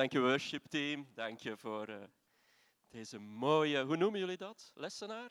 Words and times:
Dank 0.00 0.12
je 0.12 0.20
worship 0.20 0.66
team. 0.68 1.06
Dank 1.14 1.38
je 1.38 1.56
voor 1.56 1.88
uh, 1.88 1.96
deze 2.88 3.18
mooie, 3.18 3.84
hoe 3.84 3.96
noemen 3.96 4.20
jullie 4.20 4.36
dat? 4.36 4.72
Lessenaar? 4.74 5.30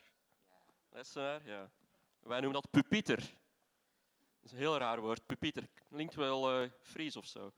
Lessenaar, 0.90 1.46
ja. 1.46 1.70
Wij 2.20 2.40
noemen 2.40 2.62
dat 2.62 2.70
pupieter. 2.70 3.16
Dat 3.16 4.44
is 4.44 4.52
een 4.52 4.58
heel 4.58 4.78
raar 4.78 5.00
woord, 5.00 5.26
pupieter. 5.26 5.68
Klinkt 5.88 6.14
wel 6.14 6.62
uh, 6.62 6.68
Fries 6.80 7.16
of 7.16 7.26
zo. 7.26 7.52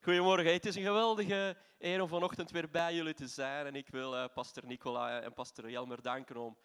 Goedemorgen, 0.00 0.52
het 0.52 0.66
is 0.66 0.76
een 0.76 0.82
geweldige 0.82 1.56
eer 1.78 2.02
om 2.02 2.08
vanochtend 2.08 2.50
weer 2.50 2.70
bij 2.70 2.94
jullie 2.94 3.14
te 3.14 3.28
zijn. 3.28 3.66
En 3.66 3.74
ik 3.74 3.88
wil 3.88 4.14
uh, 4.14 4.24
pastor 4.34 4.66
Nicola 4.66 5.20
en 5.20 5.32
pastor 5.32 5.70
Jelmer 5.70 6.02
danken 6.02 6.36
om 6.36 6.56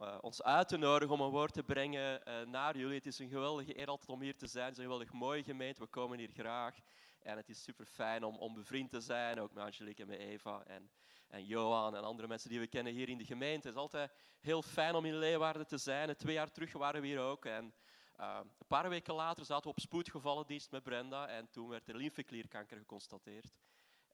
uh, 0.00 0.18
ons 0.20 0.42
uit 0.42 0.68
te 0.68 0.76
nodigen 0.76 1.14
om 1.14 1.20
een 1.20 1.30
woord 1.30 1.52
te 1.52 1.62
brengen 1.62 2.20
uh, 2.28 2.40
naar 2.46 2.76
jullie. 2.76 2.94
Het 2.94 3.06
is 3.06 3.18
een 3.18 3.28
geweldige 3.28 3.78
eer 3.78 3.86
altijd 3.86 4.08
om 4.08 4.20
hier 4.20 4.36
te 4.36 4.46
zijn. 4.46 4.64
Het 4.64 4.72
is 4.72 4.78
een 4.78 4.90
geweldig 4.90 5.12
mooie 5.12 5.42
gemeente. 5.42 5.80
We 5.80 5.86
komen 5.86 6.18
hier 6.18 6.30
graag. 6.30 6.76
En 7.22 7.36
het 7.36 7.48
is 7.48 7.62
super 7.62 7.86
fijn 7.86 8.24
om, 8.24 8.36
om 8.36 8.54
bevriend 8.54 8.90
te 8.90 9.00
zijn, 9.00 9.40
ook 9.40 9.52
met 9.52 9.64
Angelique 9.64 10.02
en 10.02 10.08
met 10.08 10.18
Eva 10.18 10.62
en, 10.66 10.90
en 11.28 11.44
Johan 11.44 11.96
en 11.96 12.02
andere 12.02 12.28
mensen 12.28 12.50
die 12.50 12.60
we 12.60 12.66
kennen 12.66 12.92
hier 12.92 13.08
in 13.08 13.18
de 13.18 13.24
gemeente. 13.24 13.66
Het 13.66 13.76
is 13.76 13.82
altijd 13.82 14.10
heel 14.40 14.62
fijn 14.62 14.94
om 14.94 15.04
in 15.04 15.18
Leeuwarden 15.18 15.66
te 15.66 15.78
zijn. 15.78 16.16
twee 16.16 16.34
jaar 16.34 16.50
terug 16.50 16.72
waren 16.72 17.00
we 17.00 17.06
hier 17.06 17.20
ook. 17.20 17.44
En 17.44 17.74
uh, 18.20 18.38
een 18.58 18.66
paar 18.66 18.88
weken 18.88 19.14
later 19.14 19.44
zaten 19.44 19.64
we 19.64 19.76
op 19.76 19.80
spoedgevallendienst 19.80 20.70
met 20.70 20.82
Brenda 20.82 21.28
en 21.28 21.50
toen 21.50 21.68
werd 21.68 21.88
er 21.88 21.96
lymfeklierkanker 21.96 22.76
geconstateerd. 22.76 23.52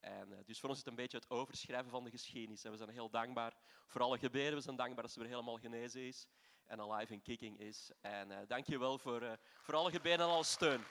En, 0.00 0.42
dus 0.46 0.60
voor 0.60 0.68
ons 0.68 0.78
is 0.78 0.84
het 0.84 0.92
een 0.94 1.02
beetje 1.02 1.18
het 1.18 1.30
overschrijven 1.30 1.90
van 1.90 2.04
de 2.04 2.10
geschiedenis. 2.10 2.64
En 2.64 2.70
we 2.70 2.76
zijn 2.76 2.88
heel 2.88 3.10
dankbaar 3.10 3.54
voor 3.86 4.00
alle 4.00 4.18
gebeden. 4.18 4.54
We 4.54 4.60
zijn 4.60 4.76
dankbaar 4.76 5.02
dat 5.02 5.12
ze 5.12 5.18
weer 5.18 5.28
helemaal 5.28 5.58
genezen 5.58 6.00
is 6.00 6.26
en 6.64 6.80
alive 6.80 7.12
and 7.12 7.22
kicking 7.22 7.60
is. 7.60 7.90
En 8.00 8.30
uh, 8.30 8.38
dank 8.46 8.66
je 8.66 8.78
wel 8.78 8.98
voor, 8.98 9.22
uh, 9.22 9.32
voor 9.62 9.74
alle 9.74 9.90
gebeden 9.90 10.26
en 10.26 10.32
alle 10.32 10.44
steun. 10.44 10.84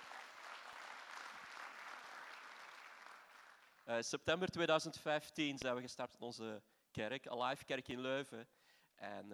september 4.00 4.50
2015 4.50 5.58
zijn 5.58 5.75
we 5.75 5.81
gestart 5.81 6.11
met 6.11 6.22
onze 6.22 6.61
kerk, 6.92 7.28
Alive 7.28 7.66
Kerk 7.66 7.88
in 7.88 8.00
Leuven. 8.00 8.47
En 8.95 9.28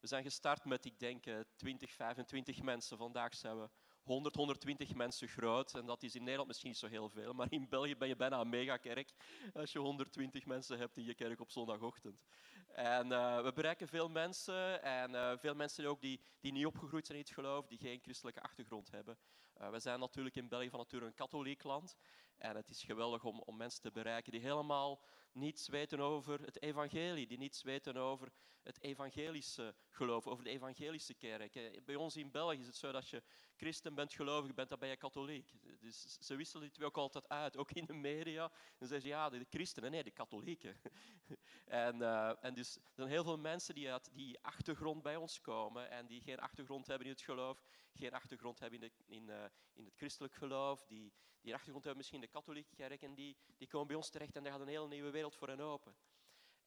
we 0.00 0.06
zijn 0.06 0.22
gestart 0.22 0.64
met, 0.64 0.84
ik 0.84 0.98
denk, 0.98 1.24
20, 1.56 1.92
25 1.92 2.62
mensen. 2.62 2.96
Vandaag 2.96 3.34
zijn 3.34 3.60
we 3.60 3.68
100, 4.08 4.34
120 4.34 4.94
mensen 4.94 5.28
groot. 5.28 5.74
En 5.74 5.86
dat 5.86 6.02
is 6.02 6.14
in 6.14 6.20
Nederland 6.20 6.48
misschien 6.48 6.68
niet 6.68 6.78
zo 6.78 6.86
heel 6.86 7.08
veel, 7.08 7.32
maar 7.32 7.46
in 7.50 7.68
België 7.68 7.96
ben 7.96 8.08
je 8.08 8.16
bijna 8.16 8.40
een 8.40 8.48
megakerk 8.48 9.12
als 9.54 9.72
je 9.72 9.78
120 9.78 10.46
mensen 10.46 10.78
hebt 10.78 10.96
in 10.96 11.04
je 11.04 11.14
kerk 11.14 11.40
op 11.40 11.50
zondagochtend. 11.50 12.24
En 12.68 13.06
uh, 13.06 13.42
we 13.42 13.52
bereiken 13.52 13.88
veel 13.88 14.08
mensen 14.08 14.82
en 14.82 15.10
uh, 15.10 15.32
veel 15.36 15.54
mensen 15.54 15.86
ook 15.86 16.00
die, 16.00 16.20
die 16.40 16.52
niet 16.52 16.66
opgegroeid 16.66 17.06
zijn 17.06 17.18
in 17.18 17.24
het 17.24 17.34
geloof, 17.34 17.66
die 17.66 17.78
geen 17.78 18.00
christelijke 18.02 18.42
achtergrond 18.42 18.90
hebben. 18.90 19.18
Uh, 19.60 19.70
we 19.70 19.78
zijn 19.78 20.00
natuurlijk 20.00 20.36
in 20.36 20.48
België 20.48 20.70
van 20.70 20.78
nature 20.78 21.06
een 21.06 21.14
katholiek 21.14 21.62
land. 21.62 21.96
En 22.36 22.56
het 22.56 22.70
is 22.70 22.82
geweldig 22.82 23.24
om, 23.24 23.40
om 23.40 23.56
mensen 23.56 23.82
te 23.82 23.90
bereiken 23.90 24.32
die 24.32 24.40
helemaal 24.40 25.02
niets 25.32 25.68
weten 25.68 26.00
over 26.00 26.40
het 26.40 26.62
evangelie, 26.62 27.26
die 27.26 27.38
niets 27.38 27.62
weten 27.62 27.96
over 27.96 28.32
het 28.68 28.82
evangelische 28.82 29.74
geloof, 29.88 30.26
over 30.26 30.44
de 30.44 30.50
evangelische 30.50 31.14
kerk. 31.14 31.54
Eh, 31.54 31.82
bij 31.84 31.94
ons 31.94 32.16
in 32.16 32.30
België 32.30 32.58
is 32.58 32.66
het 32.66 32.76
zo 32.76 32.92
dat 32.92 33.08
je 33.08 33.22
christen 33.56 33.94
bent, 33.94 34.12
gelovig 34.12 34.54
bent, 34.54 34.68
dan 34.68 34.78
ben 34.78 34.88
je 34.88 34.96
katholiek. 34.96 35.52
Dus 35.80 36.18
ze 36.20 36.36
wisselen 36.36 36.62
die 36.62 36.72
twee 36.72 36.86
ook 36.86 36.96
altijd 36.96 37.28
uit, 37.28 37.56
ook 37.56 37.70
in 37.70 37.84
de 37.84 37.92
media. 37.92 38.50
Dan 38.78 38.88
zeggen 38.88 39.00
ze, 39.00 39.08
ja, 39.08 39.30
de 39.30 39.46
christenen, 39.50 39.90
nee, 39.90 40.02
de 40.02 40.10
katholieken. 40.10 40.80
en, 41.86 41.96
uh, 41.96 42.44
en 42.44 42.54
dus 42.54 42.76
er 42.76 42.82
zijn 42.94 43.08
heel 43.08 43.24
veel 43.24 43.38
mensen 43.38 43.74
die 43.74 43.92
uit 43.92 44.10
die 44.12 44.38
achtergrond 44.40 45.02
bij 45.02 45.16
ons 45.16 45.40
komen 45.40 45.90
en 45.90 46.06
die 46.06 46.22
geen 46.22 46.38
achtergrond 46.38 46.86
hebben 46.86 47.06
in 47.06 47.12
het 47.12 47.22
geloof, 47.22 47.64
geen 47.92 48.12
achtergrond 48.12 48.58
hebben 48.58 48.80
in, 48.80 48.92
in, 49.06 49.28
uh, 49.28 49.44
in 49.72 49.84
het 49.84 49.94
christelijk 49.96 50.34
geloof, 50.34 50.84
die, 50.86 51.12
die 51.40 51.54
achtergrond 51.54 51.84
hebben 51.84 51.96
misschien 51.96 52.20
in 52.20 52.26
de 52.26 52.38
katholieke 52.38 52.74
kerk 52.74 53.02
en 53.02 53.14
die, 53.14 53.36
die 53.56 53.68
komen 53.68 53.86
bij 53.86 53.96
ons 53.96 54.10
terecht 54.10 54.36
en 54.36 54.42
daar 54.42 54.52
gaat 54.52 54.60
een 54.60 54.68
hele 54.68 54.88
nieuwe 54.88 55.10
wereld 55.10 55.36
voor 55.36 55.48
hen 55.48 55.60
open. 55.60 55.94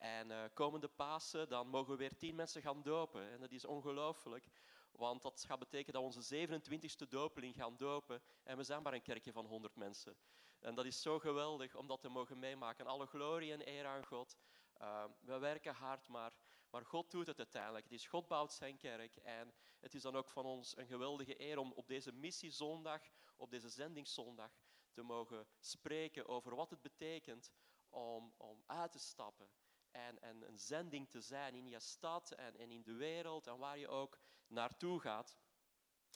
En 0.02 0.30
uh, 0.30 0.44
komende 0.54 0.88
Pasen, 0.88 1.50
dan 1.50 1.68
mogen 1.68 1.92
we 1.92 1.98
weer 1.98 2.18
tien 2.18 2.36
mensen 2.36 2.62
gaan 2.62 2.82
dopen. 2.82 3.32
En 3.32 3.40
dat 3.40 3.52
is 3.52 3.66
ongelooflijk, 3.66 4.48
want 4.92 5.22
dat 5.22 5.44
gaat 5.44 5.60
betekenen 5.60 5.94
dat 5.94 6.14
we 6.14 6.20
onze 6.20 6.48
27e 6.48 7.10
dopeling 7.10 7.56
gaan 7.56 7.78
dopen. 7.78 8.22
En 8.44 8.58
we 8.58 8.64
zijn 8.64 8.82
maar 8.82 8.94
een 8.94 9.02
kerkje 9.02 9.32
van 9.32 9.46
100 9.46 9.76
mensen. 9.76 10.18
En 10.60 10.76
dat 10.76 10.86
is 10.86 11.02
zo 11.02 11.20
geweldig 11.20 11.76
om 11.76 11.88
dat 11.88 12.02
te 12.02 12.10
mogen 12.10 12.40
meemaken. 12.40 12.86
Alle 12.86 13.06
glorie 13.06 13.52
en 13.52 13.68
eer 13.68 13.86
aan 13.86 14.06
God. 14.06 14.38
Uh, 14.82 15.04
we 15.20 15.38
werken 15.38 15.74
hard, 15.74 16.08
maar, 16.08 16.32
maar 16.70 16.86
God 16.86 17.12
doet 17.12 17.28
het 17.28 17.38
uiteindelijk. 17.38 17.84
Het 17.84 17.94
is 17.94 18.08
God 18.08 18.28
bouwt 18.28 18.54
zijn 18.54 18.78
kerk. 18.78 19.16
En 19.16 19.54
het 19.80 19.94
is 19.94 20.02
dan 20.02 20.16
ook 20.16 20.30
van 20.30 20.46
ons 20.46 20.78
een 20.78 20.88
geweldige 20.88 21.42
eer 21.42 21.58
om 21.58 21.72
op 21.72 21.88
deze 21.88 22.12
missiezondag, 22.12 23.02
op 23.36 23.52
deze 23.52 23.70
zendingszondag, 23.70 24.52
te 24.92 25.04
mogen 25.04 25.48
spreken 25.60 26.28
over 26.28 26.56
wat 26.56 26.70
het 26.70 26.82
betekent 26.82 27.52
om, 27.90 28.34
om 28.38 28.64
uit 28.66 28.92
te 28.92 29.00
stappen 29.00 29.50
en, 29.92 30.22
en 30.22 30.48
een 30.48 30.60
zending 30.60 31.10
te 31.10 31.22
zijn 31.22 31.56
in 31.56 31.68
je 31.68 31.80
stad 31.80 32.32
en, 32.32 32.70
in 32.70 32.84
de 32.84 32.94
wereld 32.94 33.48
en 33.48 33.58
waar 33.58 33.78
je 33.78 33.88
ook 33.88 34.20
naartoe 34.48 35.00
gaat. 35.00 35.38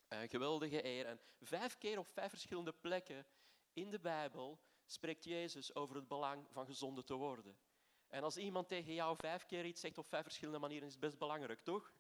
Een 0.08 0.30
geweldige 0.30 0.86
eer. 0.86 1.06
En 1.06 1.20
vijf 1.42 1.78
keer 1.78 2.00
op 2.00 2.08
vijf 2.08 2.30
verschillende 2.30 2.74
plekken 2.74 3.26
in 3.74 3.90
de 3.90 4.00
Bijbel 4.00 4.60
spreekt 4.86 5.24
Jezus 5.24 5.76
over 5.76 5.96
het 5.96 6.08
belang 6.08 6.48
van 6.52 6.66
gezonden 6.66 7.06
te 7.06 7.14
worden. 7.14 7.58
En 8.08 8.24
als 8.24 8.38
iemand 8.38 8.68
tegen 8.68 8.94
jou 8.94 9.16
vijf 9.18 9.46
keer 9.46 9.66
iets 9.66 9.82
zegt 9.82 9.98
op 9.98 10.08
vijf 10.08 10.24
verschillende 10.24 10.60
manieren, 10.60 10.88
is 10.88 10.94
het 10.94 11.02
best 11.02 11.18
belangrijk, 11.18 11.60
toch? 11.60 11.94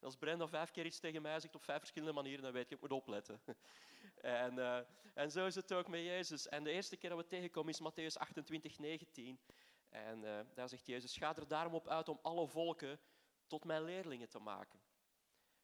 Als 0.00 0.16
Brenda 0.16 0.48
vijf 0.48 0.70
keer 0.70 0.86
iets 0.86 0.98
tegen 0.98 1.22
mij 1.22 1.40
zegt 1.40 1.54
op 1.54 1.64
vijf 1.64 1.78
verschillende 1.78 2.14
manieren, 2.14 2.42
dan 2.42 2.52
weet 2.52 2.68
je, 2.68 2.74
ik 2.74 2.80
moet 2.80 2.92
opletten. 2.92 3.40
En, 4.20 4.54
uh, 4.54 4.78
en 5.14 5.30
zo 5.30 5.46
is 5.46 5.54
het 5.54 5.72
ook 5.72 5.88
met 5.88 6.00
Jezus. 6.00 6.48
En 6.48 6.64
de 6.64 6.70
eerste 6.70 6.96
keer 6.96 7.10
dat 7.10 7.18
we 7.18 7.26
tegenkomen 7.26 7.72
is 7.72 7.80
Matthäus 7.80 8.16
28, 8.18 8.78
19. 8.78 9.40
En 9.92 10.22
uh, 10.22 10.40
daar 10.54 10.68
zegt 10.68 10.86
Jezus, 10.86 11.16
ga 11.16 11.36
er 11.36 11.48
daarom 11.48 11.74
op 11.74 11.88
uit 11.88 12.08
om 12.08 12.18
alle 12.22 12.46
volken 12.46 13.00
tot 13.46 13.64
mijn 13.64 13.84
leerlingen 13.84 14.28
te 14.28 14.38
maken. 14.38 14.80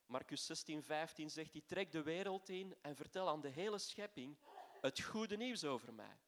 Marcus 0.06 0.47
16, 0.47 0.83
15 0.83 1.31
zegt 1.31 1.53
hij, 1.53 1.62
trek 1.66 1.93
de 1.93 2.03
wereld 2.03 2.49
in 2.49 2.77
en 2.83 2.97
vertel 2.97 3.28
aan 3.28 3.41
de 3.41 3.49
hele 3.49 3.78
schepping 3.78 4.39
het 4.81 5.00
goede 5.00 5.37
nieuws 5.37 5.65
over 5.65 5.94
mij. 5.94 6.21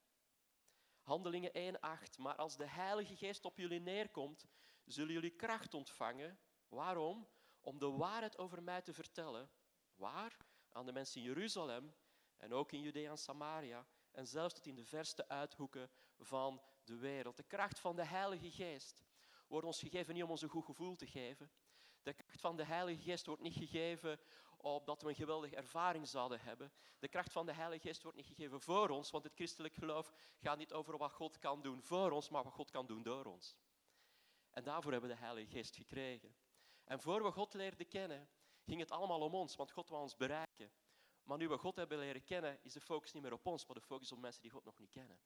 Handelingen 1.02 1.52
1, 1.52 1.80
8, 1.80 2.18
maar 2.18 2.36
als 2.36 2.56
de 2.56 2.66
Heilige 2.66 3.16
Geest 3.16 3.44
op 3.44 3.56
jullie 3.56 3.80
neerkomt, 3.80 4.46
zullen 4.84 5.12
jullie 5.12 5.36
kracht 5.36 5.74
ontvangen. 5.74 6.38
Waarom? 6.68 7.28
Om 7.60 7.78
de 7.78 7.90
waarheid 7.90 8.38
over 8.38 8.62
mij 8.62 8.82
te 8.82 8.92
vertellen. 8.92 9.50
Waar? 9.94 10.36
Aan 10.68 10.86
de 10.86 10.92
mensen 10.92 11.20
in 11.20 11.26
Jeruzalem 11.26 11.94
en 12.36 12.52
ook 12.52 12.72
in 12.72 12.80
Judea 12.80 13.10
en 13.10 13.18
Samaria 13.18 13.86
en 14.10 14.26
zelfs 14.26 14.54
tot 14.54 14.66
in 14.66 14.74
de 14.74 14.84
verste 14.84 15.28
uithoeken 15.28 15.90
van 16.18 16.62
de 16.90 16.96
wereld. 16.96 17.36
De 17.36 17.42
kracht 17.42 17.80
van 17.80 17.96
de 17.96 18.04
Heilige 18.04 18.50
Geest 18.50 19.04
wordt 19.46 19.66
ons 19.66 19.78
gegeven 19.78 20.14
niet 20.14 20.22
om 20.22 20.30
ons 20.30 20.42
een 20.42 20.48
goed 20.48 20.64
gevoel 20.64 20.96
te 20.96 21.06
geven. 21.06 21.50
De 22.02 22.12
kracht 22.12 22.40
van 22.40 22.56
de 22.56 22.64
Heilige 22.64 23.02
Geest 23.02 23.26
wordt 23.26 23.42
niet 23.42 23.54
gegeven 23.54 24.20
opdat 24.56 25.02
we 25.02 25.08
een 25.08 25.14
geweldige 25.14 25.56
ervaring 25.56 26.08
zouden 26.08 26.40
hebben. 26.40 26.72
De 26.98 27.08
kracht 27.08 27.32
van 27.32 27.46
de 27.46 27.52
Heilige 27.52 27.88
Geest 27.88 28.02
wordt 28.02 28.16
niet 28.16 28.26
gegeven 28.26 28.60
voor 28.60 28.88
ons, 28.88 29.10
want 29.10 29.24
het 29.24 29.34
christelijk 29.34 29.74
geloof 29.74 30.12
gaat 30.40 30.58
niet 30.58 30.72
over 30.72 30.96
wat 30.96 31.12
God 31.12 31.38
kan 31.38 31.62
doen 31.62 31.82
voor 31.82 32.10
ons, 32.10 32.28
maar 32.28 32.44
wat 32.44 32.52
God 32.52 32.70
kan 32.70 32.86
doen 32.86 33.02
door 33.02 33.24
ons. 33.24 33.56
En 34.50 34.64
daarvoor 34.64 34.92
hebben 34.92 35.10
we 35.10 35.16
de 35.16 35.22
Heilige 35.22 35.50
Geest 35.50 35.76
gekregen. 35.76 36.34
En 36.84 37.00
voor 37.00 37.22
we 37.22 37.30
God 37.30 37.54
leerden 37.54 37.88
kennen, 37.88 38.28
ging 38.64 38.80
het 38.80 38.90
allemaal 38.90 39.20
om 39.20 39.34
ons, 39.34 39.56
want 39.56 39.70
God 39.70 39.88
wil 39.88 39.98
ons 39.98 40.16
bereiken. 40.16 40.72
Maar 41.22 41.38
nu 41.38 41.48
we 41.48 41.58
God 41.58 41.76
hebben 41.76 41.98
leren 41.98 42.24
kennen, 42.24 42.58
is 42.62 42.72
de 42.72 42.80
focus 42.80 43.12
niet 43.12 43.22
meer 43.22 43.32
op 43.32 43.46
ons, 43.46 43.66
maar 43.66 43.76
de 43.76 43.82
focus 43.82 44.12
op 44.12 44.18
mensen 44.18 44.42
die 44.42 44.50
God 44.50 44.64
nog 44.64 44.78
niet 44.78 44.90
kennen. 44.90 45.20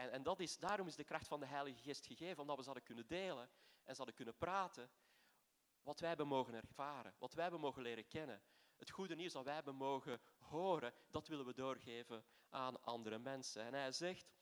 En, 0.00 0.10
en 0.12 0.22
dat 0.22 0.40
is, 0.40 0.58
daarom 0.58 0.86
is 0.86 0.96
de 0.96 1.04
kracht 1.04 1.28
van 1.28 1.40
de 1.40 1.46
Heilige 1.46 1.82
Geest 1.82 2.06
gegeven, 2.06 2.40
omdat 2.40 2.56
we 2.56 2.62
zouden 2.62 2.84
kunnen 2.84 3.06
delen 3.06 3.50
en 3.84 3.94
zouden 3.94 4.14
kunnen 4.14 4.36
praten 4.36 4.90
wat 5.82 6.00
wij 6.00 6.08
hebben 6.08 6.26
mogen 6.26 6.54
ervaren, 6.54 7.14
wat 7.18 7.34
wij 7.34 7.42
hebben 7.42 7.60
mogen 7.60 7.82
leren 7.82 8.06
kennen. 8.06 8.42
Het 8.76 8.90
goede 8.90 9.14
nieuws 9.14 9.32
dat 9.32 9.44
wij 9.44 9.54
hebben 9.54 9.74
mogen 9.74 10.20
horen, 10.38 10.94
dat 11.10 11.28
willen 11.28 11.46
we 11.46 11.54
doorgeven 11.54 12.24
aan 12.48 12.82
andere 12.82 13.18
mensen. 13.18 13.62
En 13.62 13.74
hij 13.74 13.92
zegt, 13.92 14.32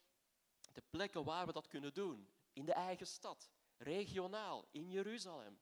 de 0.73 0.83
plekken 0.91 1.25
waar 1.25 1.47
we 1.47 1.53
dat 1.53 1.69
kunnen 1.69 1.95
doen, 1.95 2.31
in 2.53 2.65
de 2.65 2.73
eigen 2.73 3.07
stad, 3.07 3.51
regionaal, 3.77 4.69
in 4.71 4.91
Jeruzalem, 4.91 5.61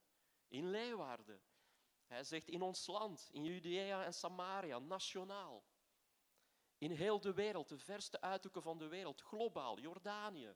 in 0.48 0.70
Leeuwarden. 0.70 1.40
Hij 2.06 2.24
zegt 2.24 2.48
in 2.48 2.62
ons 2.62 2.86
land, 2.86 3.28
in 3.32 3.44
Judea 3.44 4.04
en 4.04 4.14
Samaria, 4.14 4.78
nationaal. 4.78 5.64
In 6.78 6.90
heel 6.90 7.20
de 7.20 7.32
wereld, 7.32 7.68
de 7.68 7.78
verste 7.78 8.20
uithoeken 8.20 8.62
van 8.62 8.78
de 8.78 8.88
wereld, 8.88 9.20
globaal, 9.20 9.78
Jordanië. 9.78 10.54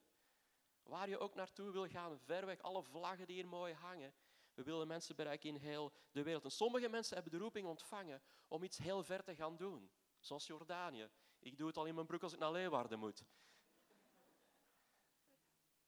Waar 0.83 1.09
je 1.09 1.19
ook 1.19 1.35
naartoe 1.35 1.71
wil 1.71 1.89
gaan, 1.89 2.19
ver 2.19 2.47
weg, 2.47 2.63
alle 2.63 2.83
vlaggen 2.83 3.27
die 3.27 3.37
hier 3.37 3.49
mooi 3.49 3.75
hangen. 3.75 4.15
We 4.55 4.63
willen 4.63 4.87
mensen 4.87 5.17
bereiken 5.17 5.49
in 5.49 5.57
heel 5.57 5.93
de 6.13 6.23
wereld. 6.23 6.45
En 6.45 6.51
sommige 6.51 6.89
mensen 6.89 7.15
hebben 7.15 7.33
de 7.33 7.39
roeping 7.39 7.67
ontvangen 7.67 8.23
om 8.49 8.63
iets 8.63 8.79
heel 8.79 9.03
ver 9.03 9.23
te 9.23 9.35
gaan 9.35 9.57
doen. 9.57 9.91
Zoals 10.21 10.47
Jordanië. 10.47 11.11
Ik 11.39 11.59
doe 11.59 11.67
het 11.67 11.77
al 11.77 11.87
in 11.87 11.95
mijn 11.95 12.07
broek 12.07 12.23
als 12.23 12.33
ik 12.33 12.39
naar 12.39 12.53
Leeuwarden 12.53 12.99
moet. 12.99 13.25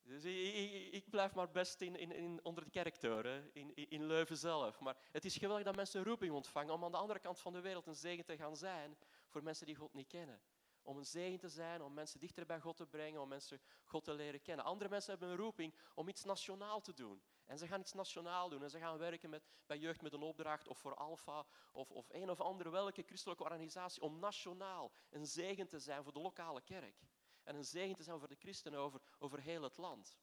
Dus 0.02 0.25
ik, 0.25 0.93
ik, 0.93 1.11
blijf 1.11 1.34
maar 1.34 1.50
best 1.50 1.81
in, 1.81 1.96
in, 1.96 2.12
in 2.12 2.44
onder 2.44 2.64
de 2.64 2.70
kerktoren, 2.70 3.50
in, 3.52 3.75
in 3.75 4.06
Leuven 4.06 4.37
zelf. 4.37 4.81
Maar 4.81 4.96
het 5.11 5.25
is 5.25 5.37
geweldig 5.37 5.64
dat 5.64 5.76
mensen 5.76 6.00
een 6.00 6.06
roeping 6.06 6.32
ontvangen 6.32 6.75
om 6.75 6.84
aan 6.84 6.90
de 6.90 6.96
andere 6.96 7.19
kant 7.19 7.40
van 7.40 7.52
de 7.52 7.61
wereld 7.61 7.87
een 7.87 7.94
zegen 7.94 8.25
te 8.25 8.37
gaan 8.37 8.56
zijn 8.56 8.96
voor 9.32 9.43
mensen 9.43 9.67
die 9.67 9.75
God 9.75 9.93
niet 9.93 10.08
kennen. 10.08 10.43
om 10.84 10.96
een 10.96 11.06
zegen 11.06 11.38
te 11.38 11.49
zijn, 11.49 11.82
om 11.82 11.94
mensen 11.94 12.20
dichter 12.20 12.46
bij 12.46 12.61
God 12.61 12.76
te 12.76 12.87
brengen, 12.87 13.20
om 13.20 13.29
mensen 13.29 13.61
God 13.84 14.05
te 14.05 14.12
leren 14.12 14.43
kennen. 14.43 14.64
Andere 14.64 14.90
mensen 14.90 15.11
hebben 15.11 15.29
een 15.29 15.37
roeping 15.37 15.75
om 15.94 16.08
iets 16.08 16.25
nationaal 16.25 16.81
te 16.81 16.94
doen. 16.94 17.23
En 17.44 17.58
ze 17.58 17.67
gaan 17.67 17.81
iets 17.81 17.93
nationaal 17.93 18.49
doen 18.49 18.62
en 18.62 18.70
ze 18.70 18.79
gaan 18.79 18.99
werken 18.99 19.31
met, 19.31 19.46
bij 19.67 19.79
Jeugd 19.79 20.02
met 20.02 20.12
een 20.12 20.23
Opdracht 20.23 20.69
of 20.69 20.79
voor 20.79 20.94
Alpha 20.94 21.46
of, 21.73 21.90
of 21.90 22.08
een 22.11 22.31
of 22.31 22.40
andere 22.40 22.70
welke 22.70 23.02
christelijke 23.02 23.43
organisatie 23.43 24.02
om 24.02 24.19
nationaal 24.19 24.93
een 25.11 25.26
zegen 25.26 25.69
te 25.69 25.79
zijn 25.79 26.02
voor 26.02 26.12
de 26.12 26.20
lokale 26.20 26.61
kerk. 26.61 27.00
En 27.43 27.55
een 27.55 27.64
zegen 27.64 27.96
te 27.96 28.02
zijn 28.02 28.19
voor 28.19 28.29
de 28.29 28.37
christenen 28.38 28.79
over, 28.79 29.00
over 29.19 29.40
heel 29.40 29.62
het 29.62 29.76
land. 29.76 30.19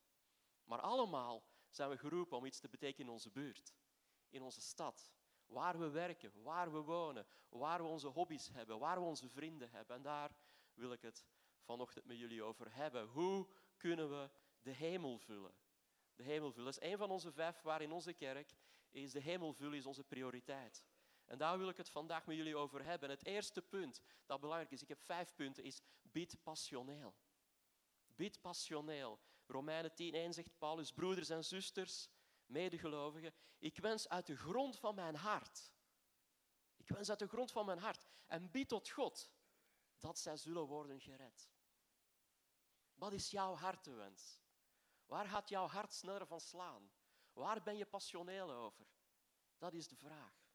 Maar 0.64 0.80
allemaal 0.80 1.44
zijn 1.70 1.90
we 1.90 1.98
geroepen 1.98 2.38
om 2.38 2.46
iets 2.46 2.60
te 2.60 2.70
betekenen 2.70 3.08
in 3.08 3.14
onze 3.14 3.32
buurt, 3.32 3.74
in 4.30 4.42
onze 4.42 4.62
stad, 4.62 5.12
waar 5.50 5.80
we 5.80 5.90
werken, 5.90 6.32
waar 6.42 6.72
we 6.72 6.80
wonen, 6.80 7.26
waar 7.50 7.82
we 7.82 7.88
onze 7.88 8.08
hobby's 8.08 8.50
hebben, 8.50 8.80
waar 8.80 9.00
we 9.00 9.06
onze 9.06 9.30
vrienden 9.30 9.70
hebben. 9.72 9.96
En 9.96 10.02
daar 10.02 10.32
wil 10.74 10.92
ik 10.92 11.02
het 11.02 11.26
vanochtend 11.60 12.06
met 12.06 12.18
jullie 12.18 12.44
over 12.44 12.76
hebben. 12.76 13.08
Hoe 13.08 13.48
kunnen 13.78 14.10
we 14.10 14.30
de 14.62 14.72
hemel 14.72 15.18
vullen? 15.18 15.54
De 16.16 16.24
hemel 16.24 16.52
vullen. 16.52 16.72
Dat 16.72 16.82
is 16.82 16.90
een 16.92 16.98
van 16.98 17.10
onze 17.10 17.32
vijf 17.32 17.62
waar 17.62 17.82
in 17.82 17.92
onze 17.92 18.14
kerk 18.14 18.56
is 18.90 19.12
de 19.12 19.20
hemel 19.20 19.54
vullen 19.54 19.78
is 19.78 19.86
onze 19.86 20.04
prioriteit. 20.04 20.86
En 21.26 21.38
daar 21.38 21.58
wil 21.58 21.70
ik 21.70 21.78
het 21.78 21.90
vandaag 21.90 22.26
met 22.26 22.36
jullie 22.36 22.56
over 22.56 22.84
hebben. 22.84 23.10
Het 23.10 23.26
eerste 23.26 23.62
punt 23.62 24.02
dat 24.26 24.40
belangrijk 24.40 24.72
is, 24.72 24.82
ik 24.82 24.88
heb 24.88 25.02
vijf 25.02 25.36
punten, 25.36 25.64
is 25.64 25.82
bid 26.02 26.44
passioneel. 26.44 27.16
Bid 28.16 28.42
passioneel. 28.42 29.20
Romeinen 29.48 29.92
10.1 29.92 30.30
zegt 30.30 30.58
Paulus, 30.58 30.92
broeders 30.92 31.30
en 31.30 31.46
zusters, 31.46 32.10
medegelovigen, 32.50 33.34
ik 33.58 33.78
wens 33.78 34.10
uit 34.10 34.26
de 34.26 34.38
grond 34.38 34.80
van 34.80 34.96
mijn 34.96 35.16
hart, 35.16 35.74
ik 36.78 36.88
wens 36.88 37.10
uit 37.10 37.20
de 37.20 37.28
grond 37.28 37.52
van 37.52 37.66
mijn 37.66 37.80
hart 37.80 38.08
en 38.28 38.52
bid 38.52 38.68
tot 38.68 38.90
God 38.90 39.32
dat 39.98 40.20
zij 40.20 40.38
zullen 40.38 40.66
worden 40.66 41.00
gered. 41.00 41.50
Wat 42.94 43.14
is 43.14 43.32
jouw 43.32 43.56
hartewens? 43.56 44.42
Waar 45.06 45.28
gaat 45.28 45.50
jouw 45.50 45.68
hart 45.68 45.94
sneller 45.94 46.28
van 46.28 46.40
slaan? 46.40 46.92
Waar 47.34 47.64
ben 47.64 47.78
je 47.78 47.86
passioneel 47.86 48.52
over? 48.52 48.86
Dat 49.58 49.74
is 49.74 49.88
de 49.88 49.96
vraag. 49.96 50.48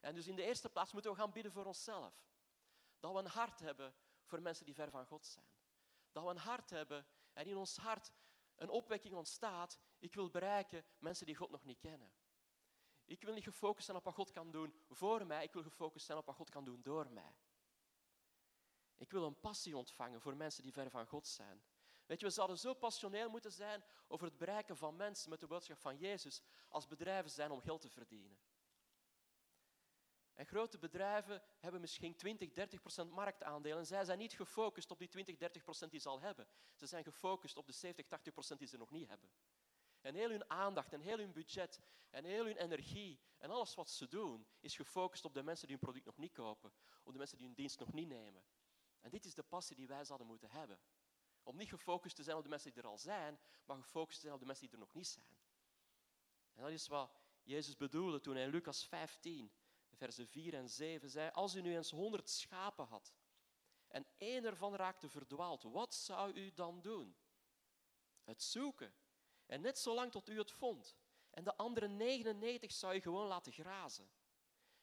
En 0.00 0.14
dus 0.14 0.26
in 0.26 0.36
de 0.36 0.42
eerste 0.42 0.68
plaats 0.68 0.92
moeten 0.92 1.10
we 1.10 1.16
gaan 1.16 1.32
bidden 1.32 1.52
voor 1.52 1.64
onszelf. 1.64 2.28
Dat 3.00 3.12
we 3.12 3.18
een 3.18 3.26
hart 3.26 3.60
hebben 3.60 3.94
voor 4.24 4.42
mensen 4.42 4.64
die 4.64 4.74
ver 4.74 4.90
van 4.90 5.06
God 5.06 5.26
zijn. 5.26 5.48
Dat 6.12 6.24
we 6.24 6.30
een 6.30 6.36
hart 6.36 6.70
hebben 6.70 7.06
en 7.32 7.46
in 7.46 7.56
ons 7.56 7.76
hart 7.76 8.12
een 8.56 8.68
opwekking 8.68 9.14
ontstaat. 9.14 9.78
Ik 9.98 10.14
wil 10.14 10.30
bereiken 10.30 10.84
mensen 10.98 11.26
die 11.26 11.34
God 11.34 11.50
nog 11.50 11.64
niet 11.64 11.78
kennen. 11.78 12.12
Ik 13.04 13.22
wil 13.22 13.34
niet 13.34 13.44
gefocust 13.44 13.84
zijn 13.84 13.96
op 13.96 14.04
wat 14.04 14.14
God 14.14 14.30
kan 14.30 14.50
doen 14.50 14.74
voor 14.88 15.26
mij. 15.26 15.44
Ik 15.44 15.52
wil 15.52 15.62
gefocust 15.62 16.06
zijn 16.06 16.18
op 16.18 16.26
wat 16.26 16.34
God 16.34 16.50
kan 16.50 16.64
doen 16.64 16.82
door 16.82 17.10
mij. 17.10 17.36
Ik 18.96 19.10
wil 19.10 19.24
een 19.24 19.40
passie 19.40 19.76
ontvangen 19.76 20.20
voor 20.20 20.36
mensen 20.36 20.62
die 20.62 20.72
ver 20.72 20.90
van 20.90 21.06
God 21.06 21.26
zijn. 21.26 21.62
Weet 22.06 22.20
je, 22.20 22.26
we 22.26 22.32
zouden 22.32 22.58
zo 22.58 22.74
passioneel 22.74 23.30
moeten 23.30 23.52
zijn 23.52 23.84
over 24.08 24.26
het 24.26 24.38
bereiken 24.38 24.76
van 24.76 24.96
mensen 24.96 25.30
met 25.30 25.40
de 25.40 25.46
boodschap 25.46 25.78
van 25.78 25.96
Jezus 25.96 26.42
als 26.68 26.86
bedrijven 26.86 27.30
zijn 27.30 27.50
om 27.50 27.60
geld 27.60 27.80
te 27.80 27.90
verdienen. 27.90 28.38
En 30.34 30.46
grote 30.46 30.78
bedrijven 30.78 31.42
hebben 31.58 31.80
misschien 31.80 32.16
20, 32.16 32.52
30 32.52 32.80
procent 32.80 33.10
marktaandeel 33.10 33.78
en 33.78 33.86
zij 33.86 34.04
zijn 34.04 34.18
niet 34.18 34.32
gefocust 34.32 34.90
op 34.90 34.98
die 34.98 35.08
20, 35.08 35.36
30 35.36 35.62
procent 35.62 35.90
die 35.90 36.00
ze 36.00 36.08
al 36.08 36.20
hebben. 36.20 36.48
Ze 36.74 36.86
zijn 36.86 37.04
gefocust 37.04 37.56
op 37.56 37.66
de 37.66 37.72
70, 37.72 38.06
80 38.06 38.32
procent 38.32 38.58
die 38.58 38.68
ze 38.68 38.76
nog 38.76 38.90
niet 38.90 39.08
hebben. 39.08 39.30
En 40.00 40.14
heel 40.14 40.30
hun 40.30 40.50
aandacht 40.50 40.92
en 40.92 41.00
heel 41.00 41.18
hun 41.18 41.32
budget 41.32 41.80
en 42.10 42.24
heel 42.24 42.44
hun 42.44 42.56
energie 42.56 43.20
en 43.38 43.50
alles 43.50 43.74
wat 43.74 43.90
ze 43.90 44.08
doen 44.08 44.46
is 44.60 44.76
gefocust 44.76 45.24
op 45.24 45.34
de 45.34 45.42
mensen 45.42 45.66
die 45.66 45.76
hun 45.76 45.84
product 45.84 46.06
nog 46.06 46.16
niet 46.16 46.32
kopen, 46.32 46.72
op 47.02 47.12
de 47.12 47.18
mensen 47.18 47.36
die 47.36 47.46
hun 47.46 47.54
dienst 47.54 47.78
nog 47.78 47.92
niet 47.92 48.08
nemen. 48.08 48.44
En 49.00 49.10
dit 49.10 49.24
is 49.24 49.34
de 49.34 49.42
passie 49.42 49.76
die 49.76 49.86
wij 49.86 50.04
zouden 50.04 50.26
moeten 50.26 50.50
hebben. 50.50 50.78
Om 51.42 51.56
niet 51.56 51.68
gefocust 51.68 52.16
te 52.16 52.22
zijn 52.22 52.36
op 52.36 52.42
de 52.42 52.48
mensen 52.48 52.72
die 52.72 52.82
er 52.82 52.88
al 52.88 52.98
zijn, 52.98 53.38
maar 53.64 53.76
gefocust 53.76 54.14
te 54.14 54.20
zijn 54.20 54.34
op 54.34 54.40
de 54.40 54.46
mensen 54.46 54.64
die 54.64 54.74
er 54.74 54.80
nog 54.80 54.94
niet 54.94 55.06
zijn. 55.06 55.36
En 56.54 56.62
dat 56.62 56.72
is 56.72 56.86
wat 56.86 57.10
Jezus 57.42 57.76
bedoelde 57.76 58.20
toen 58.20 58.34
hij 58.34 58.44
in 58.44 58.50
Lucas 58.50 58.86
15 58.86 59.52
versen 59.94 60.26
4 60.26 60.54
en 60.54 60.68
7 60.68 61.10
zei, 61.10 61.30
als 61.30 61.54
u 61.54 61.60
nu 61.60 61.76
eens 61.76 61.90
honderd 61.90 62.30
schapen 62.30 62.86
had 62.86 63.14
en 63.88 64.06
één 64.16 64.44
ervan 64.44 64.74
raakte 64.74 65.08
verdwaald, 65.08 65.62
wat 65.62 65.94
zou 65.94 66.32
u 66.32 66.52
dan 66.52 66.80
doen? 66.80 67.16
Het 68.22 68.42
zoeken. 68.42 68.94
En 69.46 69.60
net 69.60 69.78
zolang 69.78 70.10
tot 70.10 70.28
u 70.28 70.38
het 70.38 70.50
vond. 70.50 70.96
En 71.30 71.44
de 71.44 71.56
andere 71.56 71.88
99 71.88 72.72
zou 72.72 72.94
je 72.94 73.00
gewoon 73.00 73.26
laten 73.26 73.52
grazen. 73.52 74.10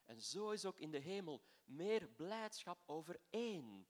En 0.05 0.21
zo 0.21 0.51
is 0.51 0.65
ook 0.65 0.79
in 0.79 0.91
de 0.91 0.97
hemel 0.97 1.43
meer 1.63 2.07
blijdschap 2.07 2.83
over 2.85 3.21
één 3.29 3.87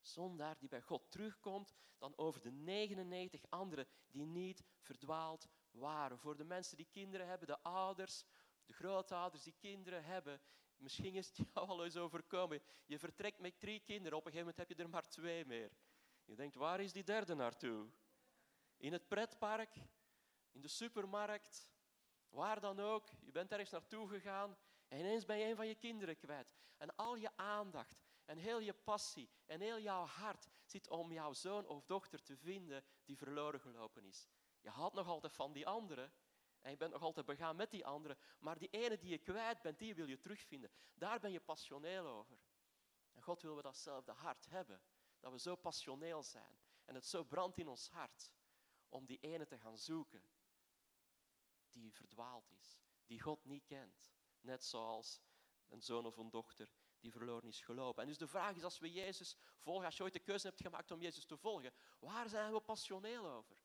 zondaar 0.00 0.58
die 0.58 0.68
bij 0.68 0.82
God 0.82 1.10
terugkomt, 1.10 1.74
dan 1.98 2.16
over 2.16 2.42
de 2.42 2.50
99 2.50 3.42
anderen 3.48 3.86
die 4.06 4.26
niet 4.26 4.64
verdwaald 4.78 5.48
waren. 5.70 6.18
Voor 6.18 6.36
de 6.36 6.44
mensen 6.44 6.76
die 6.76 6.88
kinderen 6.90 7.26
hebben, 7.26 7.46
de 7.46 7.62
ouders, 7.62 8.24
de 8.70 8.76
grootouders 8.76 9.42
die 9.42 9.54
kinderen 9.58 10.04
hebben, 10.04 10.40
misschien 10.76 11.14
is 11.14 11.26
het 11.26 11.36
jou 11.36 11.68
al 11.68 11.84
eens 11.84 11.96
overkomen. 11.96 12.62
Je 12.86 12.98
vertrekt 12.98 13.38
met 13.38 13.60
drie 13.60 13.80
kinderen, 13.80 14.18
op 14.18 14.26
een 14.26 14.32
gegeven 14.32 14.52
moment 14.52 14.68
heb 14.68 14.78
je 14.78 14.84
er 14.84 14.90
maar 14.90 15.08
twee 15.08 15.44
meer. 15.44 15.70
Je 16.24 16.34
denkt, 16.34 16.54
waar 16.54 16.80
is 16.80 16.92
die 16.92 17.04
derde 17.04 17.34
naartoe? 17.34 17.90
In 18.76 18.92
het 18.92 19.08
pretpark, 19.08 19.74
in 20.50 20.60
de 20.60 20.68
supermarkt, 20.68 21.70
waar 22.28 22.60
dan 22.60 22.80
ook. 22.80 23.08
Je 23.20 23.32
bent 23.32 23.50
ergens 23.50 23.70
naartoe 23.70 24.08
gegaan 24.08 24.56
en 24.88 24.98
ineens 24.98 25.24
ben 25.24 25.38
je 25.38 25.44
een 25.44 25.56
van 25.56 25.66
je 25.66 25.74
kinderen 25.74 26.16
kwijt. 26.16 26.54
En 26.76 26.96
al 26.96 27.16
je 27.16 27.36
aandacht 27.36 28.02
en 28.24 28.38
heel 28.38 28.58
je 28.58 28.72
passie 28.72 29.30
en 29.46 29.60
heel 29.60 29.78
jouw 29.78 30.04
hart 30.04 30.48
zit 30.64 30.88
om 30.88 31.12
jouw 31.12 31.32
zoon 31.32 31.66
of 31.66 31.84
dochter 31.84 32.22
te 32.22 32.36
vinden 32.36 32.84
die 33.04 33.16
verloren 33.16 33.60
gelopen 33.60 34.04
is. 34.04 34.28
Je 34.60 34.70
houdt 34.70 34.94
nog 34.94 35.06
altijd 35.06 35.32
van 35.32 35.52
die 35.52 35.66
andere, 35.66 36.10
en 36.60 36.70
je 36.70 36.76
bent 36.76 36.92
nog 36.92 37.02
altijd 37.02 37.26
begaan 37.26 37.56
met 37.56 37.70
die 37.70 37.86
anderen, 37.86 38.18
maar 38.38 38.58
die 38.58 38.68
ene 38.68 38.98
die 38.98 39.10
je 39.10 39.18
kwijt 39.18 39.62
bent, 39.62 39.78
die 39.78 39.94
wil 39.94 40.06
je 40.06 40.18
terugvinden. 40.18 40.70
Daar 40.94 41.20
ben 41.20 41.32
je 41.32 41.40
passioneel 41.40 42.06
over. 42.06 42.38
En 43.12 43.22
God 43.22 43.42
wil 43.42 43.56
we 43.56 43.62
datzelfde 43.62 44.12
hart 44.12 44.46
hebben. 44.48 44.82
Dat 45.20 45.32
we 45.32 45.38
zo 45.38 45.56
passioneel 45.56 46.22
zijn. 46.22 46.58
En 46.84 46.94
het 46.94 47.06
zo 47.06 47.24
brandt 47.24 47.58
in 47.58 47.68
ons 47.68 47.88
hart 47.88 48.32
om 48.88 49.06
die 49.06 49.18
ene 49.20 49.46
te 49.46 49.58
gaan 49.58 49.78
zoeken 49.78 50.22
die 51.70 51.92
verdwaald 51.92 52.50
is, 52.50 52.78
die 53.06 53.20
God 53.20 53.44
niet 53.44 53.64
kent. 53.64 54.10
Net 54.40 54.64
zoals 54.64 55.20
een 55.68 55.82
zoon 55.82 56.06
of 56.06 56.16
een 56.16 56.30
dochter 56.30 56.72
die 57.00 57.12
verloren 57.12 57.48
is 57.48 57.60
gelopen. 57.60 58.02
En 58.02 58.08
dus 58.08 58.18
de 58.18 58.26
vraag 58.26 58.56
is, 58.56 58.64
als 58.64 58.78
we 58.78 58.92
Jezus 58.92 59.36
volgen, 59.58 59.84
als 59.84 59.96
je 59.96 60.02
ooit 60.02 60.12
de 60.12 60.18
keuze 60.18 60.46
hebt 60.46 60.60
gemaakt 60.60 60.90
om 60.90 61.00
Jezus 61.00 61.24
te 61.24 61.36
volgen, 61.36 61.72
waar 61.98 62.28
zijn 62.28 62.52
we 62.52 62.60
passioneel 62.60 63.26
over? 63.26 63.62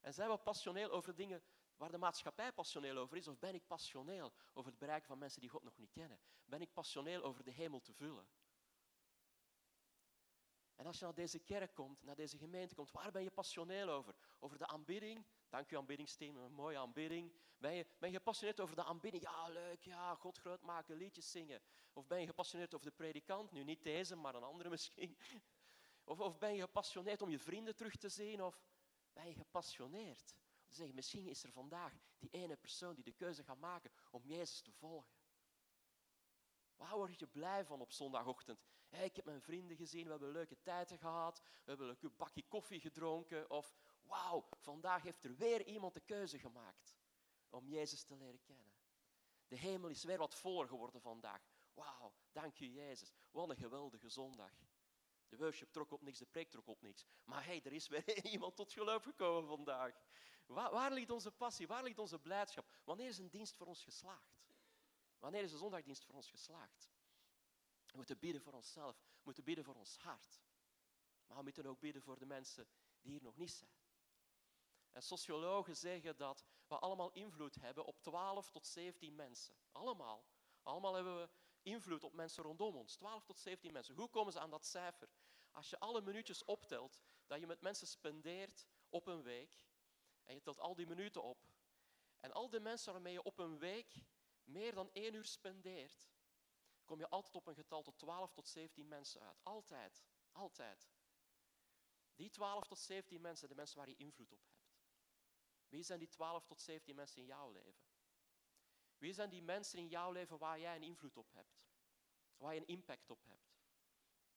En 0.00 0.14
zijn 0.14 0.30
we 0.30 0.36
passioneel 0.36 0.90
over 0.90 1.14
dingen 1.14 1.42
waar 1.84 1.92
de 1.92 1.98
maatschappij 1.98 2.52
passioneel 2.52 2.96
over 2.96 3.16
is, 3.16 3.28
of 3.28 3.38
ben 3.38 3.54
ik 3.54 3.66
passioneel 3.66 4.32
over 4.52 4.70
het 4.70 4.78
bereiken 4.78 5.06
van 5.06 5.18
mensen 5.18 5.40
die 5.40 5.50
God 5.50 5.62
nog 5.62 5.76
niet 5.76 5.90
kennen? 5.90 6.20
Ben 6.44 6.60
ik 6.60 6.72
passioneel 6.72 7.22
over 7.22 7.44
de 7.44 7.50
hemel 7.50 7.80
te 7.80 7.92
vullen? 7.92 8.26
En 10.74 10.86
als 10.86 10.98
je 10.98 11.04
naar 11.04 11.14
deze 11.14 11.38
kerk 11.38 11.74
komt, 11.74 12.02
naar 12.02 12.14
deze 12.14 12.38
gemeente 12.38 12.74
komt, 12.74 12.90
waar 12.90 13.10
ben 13.10 13.22
je 13.22 13.30
passioneel 13.30 13.88
over? 13.88 14.14
Over 14.38 14.58
de 14.58 14.66
aanbidding? 14.66 15.26
Dank 15.48 15.70
u 15.70 15.76
aanbiddingsteam, 15.76 16.36
een 16.36 16.52
mooie 16.52 16.78
aanbidding. 16.78 17.32
Ben 17.56 17.72
je, 17.72 17.86
ben 17.98 18.10
je 18.10 18.16
gepassioneerd 18.16 18.60
over 18.60 18.76
de 18.76 18.84
aanbidding? 18.84 19.22
Ja, 19.22 19.48
leuk, 19.48 19.82
ja, 19.82 20.14
God 20.14 20.38
groot 20.38 20.62
maken, 20.62 20.96
liedjes 20.96 21.30
zingen. 21.30 21.62
Of 21.92 22.06
ben 22.06 22.20
je 22.20 22.26
gepassioneerd 22.26 22.74
over 22.74 22.86
de 22.86 22.96
predikant? 22.96 23.52
Nu 23.52 23.64
niet 23.64 23.82
deze, 23.82 24.16
maar 24.16 24.34
een 24.34 24.42
andere 24.42 24.68
misschien. 24.76 25.18
Of, 26.04 26.20
of 26.20 26.38
ben 26.38 26.54
je 26.54 26.60
gepassioneerd 26.60 27.22
om 27.22 27.30
je 27.30 27.38
vrienden 27.38 27.76
terug 27.76 27.96
te 27.96 28.08
zien? 28.08 28.42
Of 28.42 28.62
ben 29.12 29.26
je 29.26 29.34
gepassioneerd 29.34 30.34
zeggen, 30.74 30.94
misschien 30.94 31.26
is 31.26 31.42
er 31.42 31.52
vandaag 31.52 31.92
die 32.18 32.30
ene 32.30 32.56
persoon 32.56 32.94
die 32.94 33.04
de 33.04 33.12
keuze 33.12 33.44
gaat 33.44 33.58
maken 33.58 33.90
om 34.10 34.24
Jezus 34.24 34.60
te 34.60 34.72
volgen. 34.72 35.12
Waar 36.76 36.96
word 36.96 37.18
je 37.18 37.26
blij 37.26 37.64
van 37.64 37.80
op 37.80 37.92
zondagochtend? 37.92 38.64
ik 39.02 39.16
heb 39.16 39.24
mijn 39.24 39.40
vrienden 39.40 39.76
gezien, 39.76 40.04
we 40.04 40.10
hebben 40.10 40.32
leuke 40.32 40.60
tijden 40.62 40.98
gehad, 40.98 41.38
we 41.38 41.70
hebben 41.70 41.96
een 42.00 42.16
bakje 42.16 42.42
koffie 42.48 42.80
gedronken. 42.80 43.50
Of 43.50 43.74
wauw, 44.02 44.48
vandaag 44.60 45.02
heeft 45.02 45.24
er 45.24 45.36
weer 45.36 45.66
iemand 45.66 45.94
de 45.94 46.00
keuze 46.00 46.38
gemaakt 46.38 46.96
om 47.50 47.68
Jezus 47.68 48.04
te 48.04 48.16
leren 48.16 48.42
kennen. 48.42 48.72
De 49.48 49.56
hemel 49.56 49.88
is 49.88 50.04
weer 50.04 50.18
wat 50.18 50.34
voller 50.34 50.68
geworden 50.68 51.00
vandaag. 51.00 51.42
Wauw, 51.74 52.14
dank 52.32 52.56
je 52.56 52.72
Jezus. 52.72 53.12
Wat 53.30 53.50
een 53.50 53.56
geweldige 53.56 54.08
zondag. 54.08 54.52
De 55.34 55.40
worship 55.40 55.72
trok 55.72 55.90
op 55.90 56.02
niks, 56.02 56.18
de 56.18 56.26
preek 56.26 56.50
trok 56.50 56.66
op 56.66 56.82
niks. 56.82 57.04
Maar 57.24 57.44
hey, 57.44 57.60
er 57.64 57.72
is 57.72 57.88
weer 57.88 58.24
iemand 58.34 58.56
tot 58.56 58.72
geloof 58.72 59.02
gekomen 59.02 59.48
vandaag. 59.48 59.94
Waar, 60.46 60.92
ligt 60.92 61.10
onze 61.10 61.30
passie? 61.30 61.66
Waar 61.66 61.82
ligt 61.82 61.98
onze 61.98 62.18
blijdschap? 62.18 62.66
Wanneer 62.84 63.08
is 63.08 63.18
een 63.18 63.28
dienst 63.28 63.56
voor 63.56 63.66
ons 63.66 63.82
geslaagd? 63.82 64.42
Wanneer 65.18 65.42
is 65.42 65.52
een 65.52 65.58
zondagdienst 65.58 66.04
voor 66.04 66.14
ons 66.14 66.30
geslaagd? 66.30 66.90
We 67.86 67.96
moeten 67.96 68.18
bidden 68.18 68.42
voor 68.42 68.52
onszelf, 68.52 68.96
we 68.96 69.22
moeten 69.22 69.44
bidden 69.44 69.64
voor 69.64 69.74
ons 69.74 69.96
hart. 69.96 70.40
Maar 71.26 71.36
we 71.36 71.42
moeten 71.42 71.66
ook 71.66 71.80
bidden 71.80 72.02
voor 72.02 72.18
de 72.18 72.26
mensen 72.26 72.68
die 73.00 73.12
hier 73.12 73.22
nog 73.22 73.36
niet 73.36 73.50
zijn. 73.50 73.70
En 74.90 75.02
sociologen 75.02 75.76
zeggen 75.76 76.16
dat 76.16 76.44
we 76.66 76.78
allemaal 76.78 77.12
invloed 77.12 77.54
hebben 77.54 77.84
op 77.84 78.02
12 78.02 78.50
tot 78.50 78.66
17 78.66 79.14
mensen. 79.14 79.54
Allemaal. 79.72 80.26
Allemaal 80.62 80.94
hebben 80.94 81.20
we 81.20 81.28
invloed 81.64 82.04
op 82.04 82.12
mensen 82.12 82.42
rondom 82.42 82.76
ons. 82.76 82.96
12 82.96 83.24
tot 83.24 83.38
17 83.38 83.72
mensen. 83.72 83.94
Hoe 83.94 84.08
komen 84.08 84.32
ze 84.32 84.40
aan 84.40 84.50
dat 84.50 84.66
cijfer? 84.66 85.08
Als 85.50 85.70
je 85.70 85.78
alle 85.78 86.00
minuutjes 86.00 86.44
optelt 86.44 87.02
dat 87.26 87.40
je 87.40 87.46
met 87.46 87.60
mensen 87.60 87.86
spendeert 87.86 88.66
op 88.88 89.06
een 89.06 89.22
week, 89.22 89.66
en 90.22 90.34
je 90.34 90.40
telt 90.40 90.60
al 90.60 90.74
die 90.74 90.86
minuten 90.86 91.22
op, 91.22 91.48
en 92.20 92.32
al 92.32 92.50
die 92.50 92.60
mensen 92.60 92.92
waarmee 92.92 93.12
je 93.12 93.22
op 93.22 93.38
een 93.38 93.58
week 93.58 94.04
meer 94.44 94.74
dan 94.74 94.90
één 94.92 95.14
uur 95.14 95.24
spendeert, 95.24 96.08
kom 96.84 96.98
je 96.98 97.08
altijd 97.08 97.34
op 97.34 97.46
een 97.46 97.54
getal 97.54 97.82
tot 97.82 97.98
12 97.98 98.32
tot 98.32 98.48
17 98.48 98.88
mensen 98.88 99.20
uit. 99.20 99.40
Altijd. 99.42 100.04
Altijd. 100.32 100.88
Die 102.14 102.30
12 102.30 102.66
tot 102.66 102.78
17 102.78 103.20
mensen, 103.20 103.48
de 103.48 103.54
mensen 103.54 103.76
waar 103.76 103.88
je 103.88 103.96
invloed 103.96 104.32
op 104.32 104.42
hebt. 104.44 104.72
Wie 105.68 105.82
zijn 105.82 105.98
die 105.98 106.08
12 106.08 106.44
tot 106.44 106.60
17 106.60 106.94
mensen 106.94 107.20
in 107.20 107.26
jouw 107.26 107.50
leven? 107.50 107.93
Wie 108.98 109.12
zijn 109.12 109.30
die 109.30 109.42
mensen 109.42 109.78
in 109.78 109.88
jouw 109.88 110.12
leven 110.12 110.38
waar 110.38 110.60
jij 110.60 110.76
een 110.76 110.82
invloed 110.82 111.16
op 111.16 111.32
hebt? 111.32 111.62
Waar 112.36 112.54
je 112.54 112.60
een 112.60 112.66
impact 112.66 113.10
op 113.10 113.24
hebt? 113.24 113.54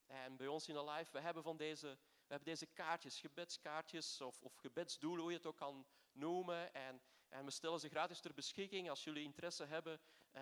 En 0.05 0.37
bij 0.37 0.47
ons 0.47 0.67
in 0.67 0.73
de 0.73 1.05
we 1.11 1.19
hebben 1.19 1.43
van 1.43 1.57
deze, 1.57 1.87
we 1.87 2.33
hebben 2.33 2.47
deze 2.47 2.65
kaartjes, 2.65 3.19
gebedskaartjes 3.19 4.21
of, 4.21 4.41
of 4.41 4.55
gebedsdoelen, 4.55 5.21
hoe 5.21 5.31
je 5.31 5.37
het 5.37 5.45
ook 5.45 5.57
kan 5.57 5.85
noemen. 6.11 6.73
En, 6.73 7.01
en 7.29 7.45
we 7.45 7.51
stellen 7.51 7.79
ze 7.79 7.89
gratis 7.89 8.19
ter 8.19 8.33
beschikking. 8.33 8.89
Als 8.89 9.03
jullie 9.03 9.23
interesse 9.23 9.65
hebben, 9.65 9.99
uh, 10.33 10.41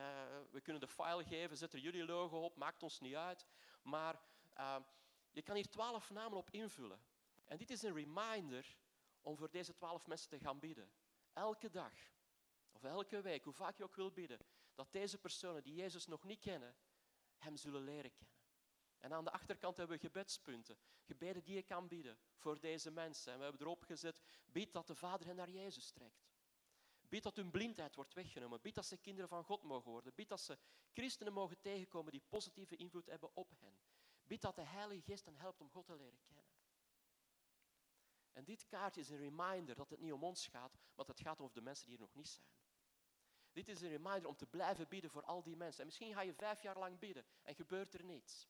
we 0.52 0.62
kunnen 0.62 0.82
de 0.82 0.88
file 0.88 1.24
geven, 1.24 1.58
zet 1.58 1.74
er 1.74 1.80
jullie 1.80 2.06
logo 2.06 2.44
op, 2.44 2.56
maakt 2.56 2.84
ons 2.84 3.00
niet 3.00 3.16
uit. 3.16 3.46
Maar 3.82 4.22
uh, 4.58 4.78
je 5.32 5.42
kan 5.42 5.56
hier 5.56 5.70
twaalf 5.70 6.10
namen 6.10 6.38
op 6.38 6.50
invullen. 6.50 7.00
En 7.46 7.58
dit 7.58 7.70
is 7.70 7.82
een 7.82 7.94
reminder 7.94 8.78
om 9.22 9.38
voor 9.38 9.52
deze 9.52 9.74
twaalf 9.74 10.08
mensen 10.08 10.30
te 10.30 10.40
gaan 10.40 10.60
bidden. 10.60 10.92
Elke 11.34 11.70
dag 11.70 11.94
elke 12.86 13.22
week, 13.22 13.44
hoe 13.44 13.54
vaak 13.54 13.78
je 13.78 13.84
ook 13.84 13.96
wil 13.96 14.12
bidden, 14.12 14.40
dat 14.74 14.92
deze 14.92 15.18
personen 15.18 15.64
die 15.64 15.74
Jezus 15.74 16.06
nog 16.06 16.24
niet 16.24 16.40
kennen, 16.40 16.76
Hem 17.38 17.56
zullen 17.56 17.84
leren 17.84 18.14
kennen. 18.14 18.36
En 19.00 19.14
aan 19.14 19.24
de 19.24 19.32
achterkant 19.32 19.78
hebben 19.78 19.96
we 19.96 20.02
gebedspunten, 20.02 20.78
gebeden 21.02 21.44
die 21.44 21.56
je 21.56 21.64
kan 21.64 21.88
bidden 21.88 22.18
voor 22.36 22.60
deze 22.60 22.92
mensen. 22.92 23.32
En 23.32 23.38
we 23.38 23.44
hebben 23.44 23.62
erop 23.62 23.84
gezet, 23.84 24.22
bid 24.46 24.74
dat 24.74 24.88
de 24.88 24.96
Vader 24.96 25.28
hen 25.28 25.36
naar 25.36 25.50
Jezus 25.50 25.92
trekt. 25.92 26.26
Bid 27.10 27.24
dat 27.24 27.36
hun 27.36 27.52
blindheid 27.52 27.96
wordt 27.96 28.14
weggenomen. 28.14 28.62
Bid 28.62 28.76
dat 28.76 28.86
ze 28.86 28.98
kinderen 28.98 29.30
van 29.30 29.44
God 29.44 29.64
mogen 29.64 29.92
worden. 29.92 30.14
Bid 30.16 30.30
dat 30.30 30.42
ze 30.42 30.58
christenen 30.94 31.34
mogen 31.34 31.62
tegenkomen 31.62 32.12
die 32.12 32.24
positieve 32.30 32.76
invloed 32.76 33.06
hebben 33.06 33.36
op 33.36 33.52
hen. 33.60 33.80
Bid 34.24 34.42
dat 34.42 34.56
de 34.56 34.62
Heilige 34.62 35.02
Geest 35.02 35.26
hen 35.26 35.36
helpt 35.36 35.62
om 35.62 35.70
God 35.70 35.86
te 35.86 35.96
leren 35.96 36.22
kennen. 36.22 36.46
En 38.32 38.44
dit 38.44 38.66
kaartje 38.66 39.02
is 39.02 39.10
een 39.10 39.18
reminder 39.18 39.76
dat 39.76 39.90
het 39.90 40.00
niet 40.00 40.12
om 40.12 40.24
ons 40.24 40.48
gaat, 40.48 40.74
maar 40.74 41.06
dat 41.06 41.08
het 41.08 41.20
gaat 41.20 41.42
over 41.42 41.56
de 41.56 41.62
mensen 41.62 41.86
die 41.86 41.96
er 41.96 42.02
nog 42.02 42.14
niet 42.14 42.28
zijn. 42.28 42.48
Dit 43.56 43.68
is 43.68 43.82
een 43.82 43.90
reminder 43.90 44.28
om 44.28 44.36
te 44.36 44.46
blijven 44.46 44.88
bidden 44.88 45.10
voor 45.10 45.24
al 45.24 45.44
die 45.44 45.56
mensen. 45.56 45.80
En 45.80 45.86
misschien 45.86 46.14
ga 46.14 46.22
je 46.22 46.34
vijf 46.34 46.62
jaar 46.62 46.78
lang 46.78 47.00
bidden 47.00 47.26
en 47.44 47.56
gebeurt 47.56 47.94
er 47.94 48.04
niets. 48.04 48.48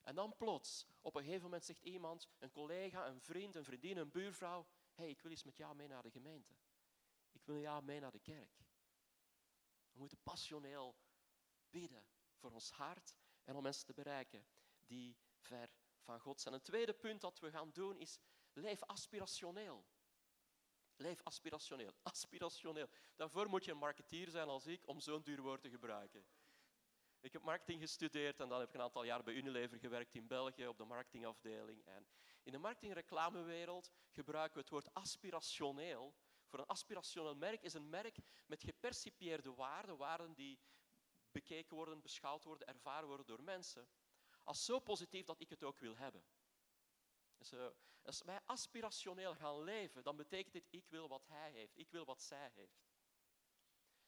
En 0.00 0.14
dan 0.14 0.36
plots, 0.36 0.86
op 1.00 1.14
een 1.14 1.22
gegeven 1.22 1.42
moment 1.42 1.64
zegt 1.64 1.82
iemand, 1.82 2.28
een 2.38 2.50
collega, 2.50 3.06
een 3.06 3.20
vriend, 3.20 3.54
een 3.54 3.64
vriendin, 3.64 3.96
een 3.96 4.10
buurvrouw, 4.10 4.66
hé, 4.94 5.02
hey, 5.02 5.10
ik 5.10 5.20
wil 5.20 5.30
eens 5.30 5.44
met 5.44 5.56
jou 5.56 5.74
mee 5.74 5.88
naar 5.88 6.02
de 6.02 6.10
gemeente. 6.10 6.52
Ik 7.32 7.44
wil 7.44 7.58
jou 7.58 7.84
mee 7.84 8.00
naar 8.00 8.10
de 8.10 8.18
kerk. 8.18 8.58
We 9.92 9.98
moeten 9.98 10.18
passioneel 10.22 10.96
bidden 11.70 12.06
voor 12.34 12.52
ons 12.52 12.70
hart 12.70 13.14
en 13.44 13.56
om 13.56 13.62
mensen 13.62 13.86
te 13.86 13.92
bereiken 13.92 14.46
die 14.86 15.16
ver 15.38 15.70
van 16.00 16.20
God 16.20 16.40
zijn. 16.40 16.54
Een 16.54 16.62
tweede 16.62 16.94
punt 16.94 17.20
dat 17.20 17.38
we 17.38 17.50
gaan 17.50 17.70
doen 17.70 17.96
is 17.96 18.18
leef 18.52 18.82
aspirationeel. 18.82 19.84
Leef 21.00 21.20
aspirationeel. 21.22 21.92
Aspirationeel. 22.12 22.88
Daarvoor 23.16 23.48
moet 23.48 23.64
je 23.64 23.70
een 23.70 23.78
marketeer 23.78 24.30
zijn 24.30 24.48
als 24.48 24.66
ik 24.66 24.86
om 24.88 25.00
zo'n 25.00 25.22
duur 25.22 25.40
woord 25.40 25.60
te 25.60 25.70
gebruiken. 25.70 26.26
Ik 27.20 27.32
heb 27.32 27.42
marketing 27.42 27.80
gestudeerd 27.80 28.40
en 28.40 28.48
dan 28.48 28.60
heb 28.60 28.68
ik 28.68 28.74
een 28.74 28.80
aantal 28.80 29.04
jaar 29.04 29.22
bij 29.22 29.34
Unilever 29.34 29.78
gewerkt 29.78 30.14
in 30.14 30.26
België 30.26 30.66
op 30.66 30.76
de 30.76 30.84
marketingafdeling. 30.84 31.84
En 31.84 32.08
in 32.42 32.52
de 32.52 32.58
marketing-reclamewereld 32.58 33.90
gebruiken 34.10 34.54
we 34.54 34.60
het 34.60 34.70
woord 34.70 34.94
aspirationeel. 34.94 36.14
Voor 36.46 36.58
een 36.58 36.66
aspirationeel 36.66 37.34
merk 37.34 37.62
is 37.62 37.74
een 37.74 37.90
merk 37.90 38.16
met 38.46 38.62
gepercipieerde 38.62 39.54
waarden, 39.54 39.96
waarden 39.96 40.34
die 40.34 40.58
bekeken 41.32 41.76
worden, 41.76 42.00
beschouwd 42.00 42.44
worden, 42.44 42.66
ervaren 42.66 43.08
worden 43.08 43.26
door 43.26 43.42
mensen, 43.42 43.88
als 44.44 44.64
zo 44.64 44.78
positief 44.78 45.24
dat 45.24 45.40
ik 45.40 45.50
het 45.50 45.64
ook 45.64 45.78
wil 45.78 45.96
hebben. 45.96 46.24
Als 48.02 48.22
wij 48.22 48.40
aspirationeel 48.46 49.34
gaan 49.34 49.62
leven, 49.62 50.02
dan 50.02 50.16
betekent 50.16 50.52
dit 50.52 50.66
ik 50.70 50.88
wil 50.88 51.08
wat 51.08 51.26
hij 51.26 51.50
heeft, 51.50 51.78
ik 51.78 51.90
wil 51.90 52.04
wat 52.04 52.22
zij 52.22 52.50
heeft. 52.54 52.88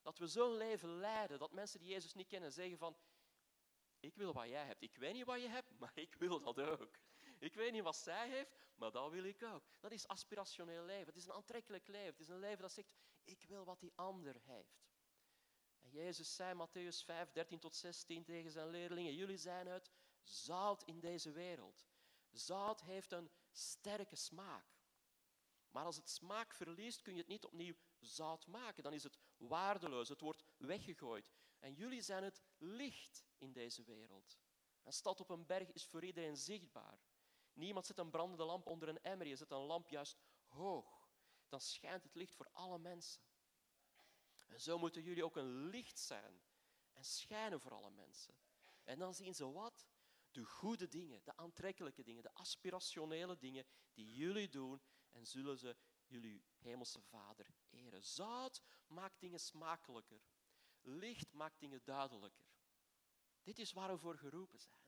Dat 0.02 0.18
we 0.18 0.26
zo'n 0.26 0.56
leven 0.56 0.88
leiden 0.88 1.38
dat 1.38 1.52
mensen 1.52 1.78
die 1.78 1.88
Jezus 1.88 2.14
niet 2.14 2.26
kennen 2.26 2.52
zeggen 2.52 2.78
van, 2.78 2.96
ik 4.00 4.16
wil 4.16 4.32
wat 4.32 4.48
jij 4.48 4.64
hebt. 4.64 4.82
Ik 4.82 4.96
weet 4.96 5.12
niet 5.12 5.24
wat 5.24 5.40
je 5.40 5.48
hebt, 5.48 5.78
maar 5.78 5.92
ik 5.94 6.14
wil 6.14 6.40
dat 6.40 6.60
ook. 6.60 6.98
Ik 7.38 7.54
weet 7.54 7.72
niet 7.72 7.82
wat 7.82 7.96
zij 7.96 8.28
heeft, 8.28 8.56
maar 8.74 8.90
dat 8.90 9.10
wil 9.10 9.24
ik 9.24 9.42
ook. 9.42 9.62
Dat 9.80 9.92
is 9.92 10.08
aspirationeel 10.08 10.84
leven. 10.84 11.06
Het 11.06 11.16
is 11.16 11.24
een 11.24 11.32
aantrekkelijk 11.32 11.88
leven. 11.88 12.10
Het 12.10 12.20
is 12.20 12.28
een 12.28 12.38
leven 12.38 12.62
dat 12.62 12.72
zegt, 12.72 12.92
ik 13.24 13.42
wil 13.42 13.64
wat 13.64 13.80
die 13.80 13.92
ander 13.94 14.40
heeft. 14.42 14.82
En 15.80 15.90
Jezus 15.90 16.34
zei 16.34 16.66
Matthäus 16.66 17.04
5, 17.04 17.30
13 17.30 17.58
tot 17.58 17.74
16 17.74 18.24
tegen 18.24 18.50
zijn 18.50 18.68
leerlingen, 18.68 19.14
jullie 19.14 19.36
zijn 19.36 19.66
het 19.66 19.90
zout 20.22 20.82
in 20.82 21.00
deze 21.00 21.30
wereld. 21.30 21.86
Zout 22.32 22.80
heeft 22.80 23.12
een 23.12 23.30
sterke 23.50 24.16
smaak. 24.16 24.80
Maar 25.70 25.84
als 25.84 25.96
het 25.96 26.08
smaak 26.08 26.54
verliest, 26.54 27.02
kun 27.02 27.12
je 27.12 27.18
het 27.18 27.28
niet 27.28 27.44
opnieuw 27.44 27.74
zout 28.00 28.46
maken. 28.46 28.82
Dan 28.82 28.92
is 28.92 29.02
het 29.02 29.18
waardeloos, 29.36 30.08
het 30.08 30.20
wordt 30.20 30.44
weggegooid. 30.56 31.30
En 31.58 31.74
jullie 31.74 32.02
zijn 32.02 32.22
het 32.22 32.42
licht 32.58 33.24
in 33.38 33.52
deze 33.52 33.82
wereld. 33.82 34.38
Een 34.82 34.92
stad 34.92 35.20
op 35.20 35.30
een 35.30 35.46
berg 35.46 35.72
is 35.72 35.86
voor 35.86 36.04
iedereen 36.04 36.36
zichtbaar. 36.36 36.98
Niemand 37.52 37.86
zet 37.86 37.98
een 37.98 38.10
brandende 38.10 38.44
lamp 38.44 38.66
onder 38.66 38.88
een 38.88 39.02
emmer, 39.02 39.26
je 39.26 39.36
zet 39.36 39.50
een 39.50 39.58
lamp 39.58 39.88
juist 39.88 40.18
hoog. 40.46 41.10
Dan 41.48 41.60
schijnt 41.60 42.02
het 42.02 42.14
licht 42.14 42.34
voor 42.34 42.48
alle 42.52 42.78
mensen. 42.78 43.22
En 44.46 44.60
zo 44.60 44.78
moeten 44.78 45.02
jullie 45.02 45.24
ook 45.24 45.36
een 45.36 45.66
licht 45.68 45.98
zijn 45.98 46.42
en 46.92 47.04
schijnen 47.04 47.60
voor 47.60 47.74
alle 47.74 47.90
mensen. 47.90 48.34
En 48.82 48.98
dan 48.98 49.14
zien 49.14 49.34
ze 49.34 49.52
wat? 49.52 49.91
De 50.32 50.44
goede 50.44 50.88
dingen, 50.88 51.20
de 51.24 51.36
aantrekkelijke 51.36 52.02
dingen, 52.02 52.22
de 52.22 52.32
aspirationele 52.32 53.36
dingen 53.36 53.66
die 53.92 54.14
jullie 54.14 54.48
doen 54.48 54.82
en 55.10 55.26
zullen 55.26 55.58
ze 55.58 55.76
jullie 56.06 56.44
hemelse 56.58 57.00
Vader 57.00 57.46
eren. 57.70 58.04
Zout 58.04 58.62
maakt 58.86 59.20
dingen 59.20 59.40
smakelijker. 59.40 60.22
Licht 60.80 61.32
maakt 61.32 61.60
dingen 61.60 61.80
duidelijker. 61.84 62.46
Dit 63.42 63.58
is 63.58 63.72
waar 63.72 63.90
we 63.90 63.98
voor 63.98 64.18
geroepen 64.18 64.58
zijn. 64.58 64.80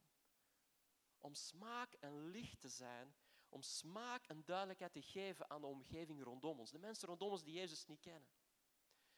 Om 1.18 1.34
smaak 1.34 1.92
en 1.92 2.30
licht 2.30 2.60
te 2.60 2.68
zijn, 2.68 3.14
om 3.48 3.62
smaak 3.62 4.26
en 4.26 4.44
duidelijkheid 4.44 4.92
te 4.92 5.02
geven 5.02 5.50
aan 5.50 5.60
de 5.60 5.66
omgeving 5.66 6.22
rondom 6.22 6.58
ons. 6.58 6.70
De 6.70 6.78
mensen 6.78 7.08
rondom 7.08 7.30
ons 7.30 7.42
die 7.42 7.54
Jezus 7.54 7.86
niet 7.86 8.00
kennen. 8.00 8.30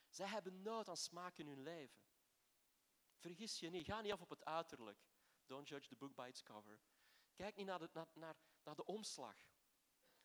Zij 0.08 0.26
hebben 0.26 0.62
nood 0.62 0.88
aan 0.88 0.96
smaak 0.96 1.38
in 1.38 1.46
hun 1.46 1.62
leven. 1.62 2.00
Vergis 3.16 3.58
je 3.58 3.70
niet, 3.70 3.86
ga 3.86 4.00
niet 4.00 4.12
af 4.12 4.20
op 4.20 4.30
het 4.30 4.44
uiterlijk. 4.44 4.98
Don't 5.46 5.68
judge 5.68 5.88
the 5.88 5.96
book 5.96 6.14
by 6.14 6.26
its 6.28 6.42
cover. 6.42 6.80
Kijk 7.34 7.56
niet 7.56 7.66
naar 7.66 7.78
de, 7.78 7.88
naar, 7.92 8.06
naar, 8.12 8.36
naar 8.62 8.74
de 8.74 8.84
omslag. 8.84 9.36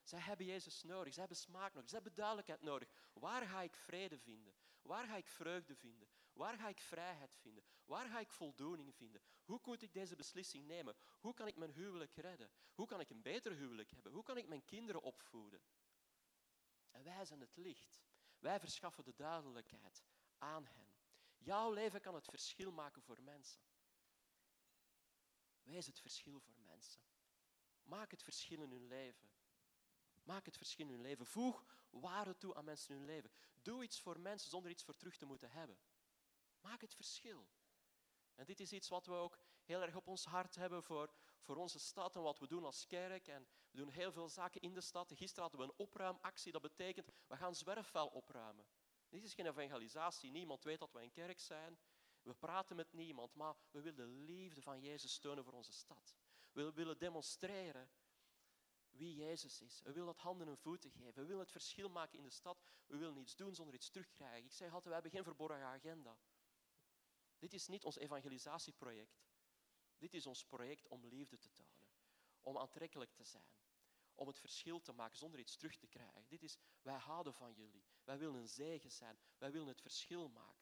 Zij 0.02 0.18
hebben 0.18 0.46
Jezus 0.46 0.82
nodig, 0.82 1.12
zij 1.12 1.22
hebben 1.22 1.40
smaak 1.40 1.72
nodig, 1.74 1.90
zij 1.90 1.98
hebben 1.98 2.16
duidelijkheid 2.16 2.62
nodig. 2.62 2.88
Waar 3.12 3.46
ga 3.46 3.62
ik 3.62 3.76
vrede 3.76 4.18
vinden? 4.18 4.54
Waar 4.82 5.06
ga 5.06 5.16
ik 5.16 5.26
vreugde 5.26 5.76
vinden? 5.76 6.08
Waar 6.32 6.56
ga 6.56 6.68
ik 6.68 6.80
vrijheid 6.80 7.36
vinden? 7.36 7.64
Waar 7.84 8.08
ga 8.08 8.20
ik 8.20 8.30
voldoening 8.30 8.94
vinden? 8.94 9.22
Hoe 9.44 9.60
moet 9.64 9.82
ik 9.82 9.92
deze 9.92 10.16
beslissing 10.16 10.66
nemen? 10.66 10.96
Hoe 11.20 11.34
kan 11.34 11.46
ik 11.46 11.56
mijn 11.56 11.70
huwelijk 11.70 12.14
redden? 12.14 12.50
Hoe 12.74 12.86
kan 12.86 13.00
ik 13.00 13.10
een 13.10 13.22
beter 13.22 13.52
huwelijk 13.52 13.90
hebben? 13.90 14.12
Hoe 14.12 14.22
kan 14.22 14.36
ik 14.36 14.48
mijn 14.48 14.64
kinderen 14.64 15.02
opvoeden? 15.02 15.62
En 16.90 17.02
wij 17.02 17.24
zijn 17.24 17.40
het 17.40 17.56
licht. 17.56 18.02
Wij 18.38 18.60
verschaffen 18.60 19.04
de 19.04 19.14
duidelijkheid 19.14 20.04
aan 20.38 20.66
hen. 20.66 20.94
Jouw 21.38 21.72
leven 21.72 22.00
kan 22.00 22.14
het 22.14 22.26
verschil 22.26 22.72
maken 22.72 23.02
voor 23.02 23.22
mensen. 23.22 23.62
Wees 25.62 25.86
het 25.86 26.00
verschil 26.00 26.40
voor 26.40 26.60
mensen. 26.60 27.00
Maak 27.82 28.10
het 28.10 28.22
verschil 28.22 28.62
in 28.62 28.70
hun 28.70 28.86
leven. 28.86 29.30
Maak 30.22 30.46
het 30.46 30.56
verschil 30.56 30.86
in 30.86 30.92
hun 30.92 31.02
leven. 31.02 31.26
Voeg 31.26 31.64
waarde 31.90 32.36
toe 32.36 32.54
aan 32.54 32.64
mensen 32.64 32.90
in 32.90 32.96
hun 32.96 33.06
leven. 33.06 33.30
Doe 33.62 33.82
iets 33.82 34.00
voor 34.00 34.20
mensen 34.20 34.50
zonder 34.50 34.70
iets 34.70 34.84
voor 34.84 34.96
terug 34.96 35.16
te 35.16 35.26
moeten 35.26 35.50
hebben. 35.50 35.78
Maak 36.60 36.80
het 36.80 36.94
verschil. 36.94 37.48
En 38.34 38.46
dit 38.46 38.60
is 38.60 38.72
iets 38.72 38.88
wat 38.88 39.06
we 39.06 39.12
ook 39.12 39.38
heel 39.62 39.82
erg 39.82 39.96
op 39.96 40.06
ons 40.06 40.24
hart 40.24 40.54
hebben 40.54 40.82
voor, 40.82 41.12
voor 41.40 41.56
onze 41.56 41.78
stad 41.78 42.16
en 42.16 42.22
wat 42.22 42.38
we 42.38 42.46
doen 42.46 42.64
als 42.64 42.86
kerk. 42.86 43.28
En 43.28 43.48
we 43.70 43.76
doen 43.76 43.88
heel 43.88 44.12
veel 44.12 44.28
zaken 44.28 44.60
in 44.60 44.74
de 44.74 44.80
stad. 44.80 45.12
Gisteren 45.14 45.42
hadden 45.42 45.60
we 45.60 45.66
een 45.66 45.86
opruimactie. 45.86 46.52
Dat 46.52 46.62
betekent, 46.62 47.08
we 47.26 47.36
gaan 47.36 47.54
zwerfvuil 47.54 48.06
opruimen. 48.06 48.66
Dit 49.08 49.24
is 49.24 49.34
geen 49.34 49.46
evangelisatie. 49.46 50.30
Niemand 50.30 50.64
weet 50.64 50.78
dat 50.78 50.92
we 50.92 51.02
een 51.02 51.12
kerk 51.12 51.40
zijn. 51.40 51.78
We 52.22 52.34
praten 52.34 52.76
met 52.76 52.92
niemand, 52.92 53.34
maar 53.34 53.56
we 53.70 53.80
willen 53.80 53.96
de 53.96 54.32
liefde 54.32 54.62
van 54.62 54.80
Jezus 54.80 55.12
steunen 55.12 55.44
voor 55.44 55.52
onze 55.52 55.72
stad. 55.72 56.16
We 56.52 56.72
willen 56.72 56.98
demonstreren 56.98 57.90
wie 58.90 59.14
Jezus 59.14 59.60
is. 59.60 59.80
We 59.82 59.92
willen 59.92 60.06
dat 60.06 60.18
handen 60.18 60.48
en 60.48 60.58
voeten 60.58 60.90
geven. 60.90 61.14
We 61.14 61.26
willen 61.26 61.42
het 61.42 61.50
verschil 61.50 61.88
maken 61.88 62.18
in 62.18 62.24
de 62.24 62.30
stad. 62.30 62.62
We 62.86 62.96
willen 62.96 63.18
iets 63.18 63.36
doen 63.36 63.54
zonder 63.54 63.74
iets 63.74 63.90
terugkrijgen. 63.90 64.44
Ik 64.44 64.52
zeg 64.52 64.66
altijd, 64.66 64.84
we 64.84 64.92
hebben 64.92 65.10
geen 65.10 65.24
verborgen 65.24 65.64
agenda. 65.64 66.18
Dit 67.38 67.52
is 67.52 67.66
niet 67.66 67.84
ons 67.84 67.96
evangelisatieproject. 67.96 69.22
Dit 69.98 70.14
is 70.14 70.26
ons 70.26 70.44
project 70.44 70.88
om 70.88 71.06
liefde 71.06 71.38
te 71.38 71.52
tonen, 71.52 71.88
om 72.40 72.58
aantrekkelijk 72.58 73.12
te 73.12 73.24
zijn, 73.24 73.54
om 74.14 74.26
het 74.26 74.38
verschil 74.38 74.80
te 74.80 74.92
maken 74.92 75.16
zonder 75.16 75.40
iets 75.40 75.56
terug 75.56 75.76
te 75.76 75.86
krijgen. 75.86 76.24
Dit 76.28 76.42
is, 76.42 76.56
wij 76.82 76.96
houden 76.96 77.34
van 77.34 77.52
jullie, 77.52 77.84
wij 78.04 78.18
willen 78.18 78.40
een 78.40 78.48
zegen 78.48 78.90
zijn, 78.90 79.18
wij 79.38 79.52
willen 79.52 79.68
het 79.68 79.80
verschil 79.80 80.28
maken. 80.28 80.61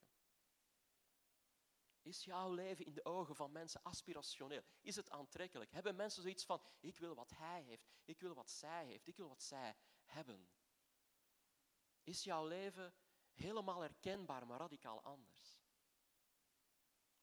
Is 2.01 2.23
jouw 2.23 2.51
leven 2.51 2.85
in 2.85 2.93
de 2.93 3.05
ogen 3.05 3.35
van 3.35 3.51
mensen 3.51 3.83
aspirationeel? 3.83 4.63
Is 4.81 4.95
het 4.95 5.09
aantrekkelijk? 5.09 5.71
Hebben 5.71 5.95
mensen 5.95 6.21
zoiets 6.21 6.45
van, 6.45 6.61
ik 6.79 6.97
wil 6.97 7.15
wat 7.15 7.29
hij 7.35 7.61
heeft, 7.61 7.87
ik 8.05 8.19
wil 8.19 8.33
wat 8.33 8.49
zij 8.49 8.85
heeft, 8.85 9.07
ik 9.07 9.17
wil 9.17 9.27
wat 9.27 9.43
zij 9.43 9.75
hebben? 10.03 10.49
Is 12.03 12.23
jouw 12.23 12.47
leven 12.47 12.93
helemaal 13.33 13.81
herkenbaar, 13.81 14.47
maar 14.47 14.59
radicaal 14.59 15.03
anders? 15.03 15.59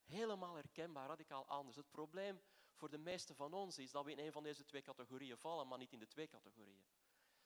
Helemaal 0.04 0.54
herkenbaar, 0.54 1.08
radicaal 1.08 1.46
anders. 1.46 1.76
Het 1.76 1.90
probleem 1.90 2.42
voor 2.72 2.90
de 2.90 2.98
meesten 2.98 3.36
van 3.36 3.52
ons 3.52 3.78
is 3.78 3.90
dat 3.90 4.04
we 4.04 4.10
in 4.10 4.18
een 4.18 4.32
van 4.32 4.42
deze 4.42 4.64
twee 4.64 4.82
categorieën 4.82 5.38
vallen, 5.38 5.68
maar 5.68 5.78
niet 5.78 5.92
in 5.92 5.98
de 5.98 6.06
twee 6.06 6.28
categorieën. 6.28 6.86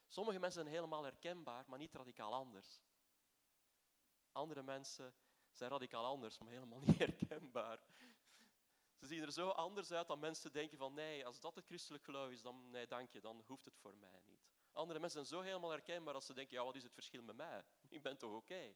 Sommige 0.08 0.38
mensen 0.38 0.62
zijn 0.62 0.74
helemaal 0.74 1.02
herkenbaar, 1.02 1.64
maar 1.68 1.78
niet 1.78 1.94
radicaal 1.94 2.34
anders. 2.34 2.80
Andere 4.32 4.62
mensen 4.62 5.14
zijn 5.56 5.70
radicaal 5.70 6.04
anders, 6.04 6.38
maar 6.38 6.52
helemaal 6.52 6.80
niet 6.80 6.98
herkenbaar. 7.06 7.78
Ze 8.98 9.06
zien 9.06 9.22
er 9.22 9.32
zo 9.32 9.48
anders 9.48 9.92
uit 9.92 10.06
dat 10.06 10.18
mensen 10.18 10.52
denken 10.52 10.78
van 10.78 10.94
nee, 10.94 11.26
als 11.26 11.40
dat 11.40 11.54
het 11.54 11.64
christelijk 11.64 12.04
geloof 12.04 12.30
is, 12.30 12.42
dan 12.42 12.70
nee, 12.70 12.86
dank 12.86 13.10
je, 13.10 13.20
dan 13.20 13.42
hoeft 13.46 13.64
het 13.64 13.76
voor 13.76 13.96
mij 13.96 14.22
niet. 14.26 14.40
Andere 14.72 14.98
mensen 14.98 15.26
zijn 15.26 15.40
zo 15.40 15.46
helemaal 15.48 15.70
herkenbaar 15.70 16.12
dat 16.12 16.24
ze 16.24 16.34
denken, 16.34 16.56
ja, 16.56 16.64
wat 16.64 16.76
is 16.76 16.82
het 16.82 16.92
verschil 16.92 17.22
met 17.22 17.36
mij? 17.36 17.64
Ik 17.88 18.02
ben 18.02 18.18
toch 18.18 18.34
oké? 18.34 18.74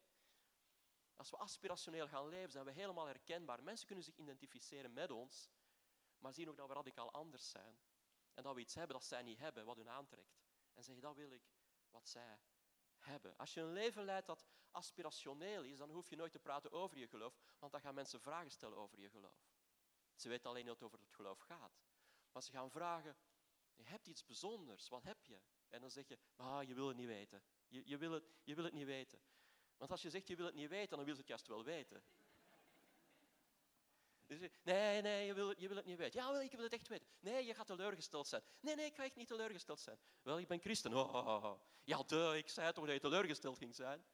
Als 1.14 1.30
we 1.30 1.36
aspirationeel 1.36 2.08
gaan 2.08 2.28
leven, 2.28 2.50
zijn 2.50 2.64
we 2.64 2.70
helemaal 2.70 3.06
herkenbaar. 3.06 3.62
Mensen 3.62 3.86
kunnen 3.86 4.04
zich 4.04 4.16
identificeren 4.16 4.92
met 4.92 5.10
ons, 5.10 5.50
maar 6.18 6.32
zien 6.32 6.48
ook 6.48 6.56
dat 6.56 6.68
we 6.68 6.74
radicaal 6.74 7.12
anders 7.12 7.50
zijn. 7.50 7.78
En 8.34 8.42
dat 8.42 8.54
we 8.54 8.60
iets 8.60 8.74
hebben 8.74 8.96
dat 8.96 9.04
zij 9.04 9.22
niet 9.22 9.38
hebben, 9.38 9.64
wat 9.64 9.76
hun 9.76 9.88
aantrekt. 9.88 10.38
En 10.74 10.82
zeggen, 10.82 11.02
dat 11.02 11.16
wil 11.16 11.30
ik, 11.30 11.42
wat 11.90 12.08
zij 12.08 12.38
hebben. 12.98 13.36
Als 13.36 13.54
je 13.54 13.60
een 13.60 13.72
leven 13.72 14.04
leidt 14.04 14.26
dat 14.26 14.46
aspirationeel 14.76 15.62
is, 15.62 15.78
dan 15.78 15.90
hoef 15.90 16.10
je 16.10 16.16
nooit 16.16 16.32
te 16.32 16.38
praten 16.38 16.72
over 16.72 16.98
je 16.98 17.08
geloof, 17.08 17.34
want 17.58 17.72
dan 17.72 17.80
gaan 17.80 17.94
mensen 17.94 18.20
vragen 18.20 18.50
stellen 18.50 18.78
over 18.78 19.00
je 19.00 19.10
geloof. 19.10 19.48
Ze 20.14 20.28
weten 20.28 20.50
alleen 20.50 20.64
niet 20.64 20.82
over 20.82 20.98
het 20.98 21.12
geloof 21.12 21.38
gaat. 21.38 21.80
Maar 22.32 22.42
ze 22.42 22.50
gaan 22.50 22.70
vragen, 22.70 23.16
je 23.74 23.82
hebt 23.82 24.06
iets 24.06 24.24
bijzonders, 24.24 24.88
wat 24.88 25.02
heb 25.02 25.24
je? 25.24 25.40
En 25.68 25.80
dan 25.80 25.90
zeg 25.90 26.08
je, 26.08 26.18
ah, 26.36 26.62
je 26.62 26.74
wil 26.74 26.88
het 26.88 26.96
niet 26.96 27.06
weten. 27.06 27.42
Je, 27.68 27.82
je, 27.84 27.96
wil 27.96 28.12
het, 28.12 28.24
je 28.44 28.54
wil 28.54 28.64
het 28.64 28.72
niet 28.72 28.86
weten. 28.86 29.20
Want 29.76 29.90
als 29.90 30.02
je 30.02 30.10
zegt, 30.10 30.28
je 30.28 30.36
wil 30.36 30.46
het 30.46 30.54
niet 30.54 30.68
weten, 30.68 30.96
dan 30.96 31.04
wil 31.04 31.14
ze 31.14 31.20
het 31.20 31.28
juist 31.28 31.46
wel 31.46 31.64
weten. 31.64 32.04
Dus, 34.26 34.38
nee, 34.62 35.02
nee, 35.02 35.26
je 35.26 35.34
wil, 35.34 35.48
het, 35.48 35.60
je 35.60 35.68
wil 35.68 35.76
het 35.76 35.86
niet 35.86 35.98
weten. 35.98 36.20
Ja, 36.20 36.32
wel, 36.32 36.40
ik 36.40 36.52
wil 36.52 36.62
het 36.62 36.72
echt 36.72 36.88
weten. 36.88 37.06
Nee, 37.20 37.44
je 37.44 37.54
gaat 37.54 37.66
teleurgesteld 37.66 38.26
zijn. 38.26 38.42
Nee, 38.60 38.74
nee, 38.74 38.86
ik 38.86 38.94
ga 38.94 39.04
echt 39.04 39.16
niet 39.16 39.28
teleurgesteld 39.28 39.80
zijn. 39.80 39.98
Wel, 40.22 40.38
ik 40.38 40.48
ben 40.48 40.60
christen. 40.60 40.94
Oh, 40.94 41.14
oh, 41.14 41.44
oh. 41.44 41.60
Ja, 41.84 42.02
de, 42.02 42.34
ik 42.36 42.48
zei 42.48 42.72
toch 42.72 42.84
dat 42.84 42.94
je 42.94 43.00
teleurgesteld 43.00 43.58
ging 43.58 43.74
zijn. 43.74 44.04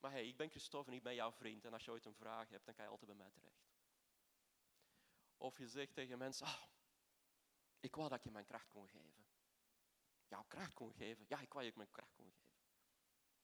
Maar 0.00 0.10
hey, 0.10 0.26
ik 0.26 0.36
ben 0.36 0.50
Christophe 0.50 0.90
en 0.90 0.96
ik 0.96 1.02
ben 1.02 1.14
jouw 1.14 1.32
vriend. 1.32 1.64
En 1.64 1.72
als 1.72 1.84
je 1.84 1.90
ooit 1.90 2.04
een 2.04 2.14
vraag 2.14 2.48
hebt, 2.48 2.64
dan 2.64 2.74
kan 2.74 2.84
je 2.84 2.90
altijd 2.90 3.10
bij 3.10 3.18
mij 3.18 3.30
terecht. 3.30 3.68
Of 5.36 5.58
je 5.58 5.68
zegt 5.68 5.94
tegen 5.94 6.18
mensen, 6.18 6.46
oh, 6.46 6.62
ik 7.80 7.94
wou 7.94 8.08
dat 8.08 8.22
je 8.22 8.30
mijn 8.30 8.44
kracht 8.44 8.68
kon 8.68 8.88
geven. 8.88 9.26
Jouw 10.26 10.44
kracht 10.48 10.74
kon 10.74 10.92
geven? 10.92 11.24
Ja, 11.28 11.40
ik 11.40 11.52
wou 11.52 11.64
dat 11.64 11.72
je 11.72 11.78
mijn 11.78 11.90
kracht 11.90 12.14
kon 12.14 12.32
geven. 12.32 12.56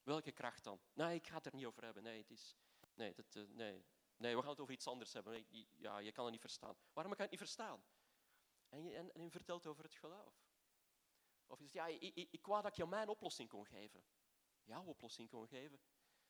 Welke 0.03 0.33
kracht 0.33 0.65
dan? 0.65 0.81
Nee, 0.93 1.15
ik 1.15 1.27
ga 1.27 1.37
het 1.37 1.47
er 1.47 1.55
niet 1.55 1.67
over 1.67 1.85
hebben. 1.85 2.03
Nee, 2.03 2.19
het 2.19 2.31
is, 2.31 2.57
nee, 2.95 3.15
dat, 3.15 3.35
uh, 3.35 3.49
nee, 3.49 3.85
nee, 4.17 4.37
we 4.37 4.41
gaan 4.41 4.51
het 4.51 4.61
over 4.61 4.75
iets 4.75 4.87
anders 4.87 5.13
hebben. 5.13 5.47
Ja, 5.77 5.99
je 5.99 6.13
kan 6.13 6.25
het 6.25 6.33
niet 6.33 6.41
verstaan. 6.41 6.77
Waarom 6.93 7.15
kan 7.15 7.25
je 7.25 7.31
het 7.31 7.41
niet 7.41 7.51
verstaan? 7.51 7.85
En 8.69 8.85
je, 8.85 8.97
en, 8.97 9.13
en 9.13 9.31
vertelt 9.31 9.67
over 9.67 9.85
het 9.85 9.95
geloof. 9.95 10.45
Of 11.47 11.59
je 11.59 11.67
zegt, 11.67 11.75
ja, 11.75 11.87
ik, 11.87 12.15
ik, 12.15 12.29
ik 12.31 12.47
wou 12.47 12.63
dat 12.63 12.77
je 12.77 12.87
mijn 12.87 13.09
oplossing 13.09 13.49
kon 13.49 13.67
geven. 13.67 14.05
Jouw 14.65 14.85
oplossing 14.85 15.29
kon 15.29 15.49
geven? 15.49 15.81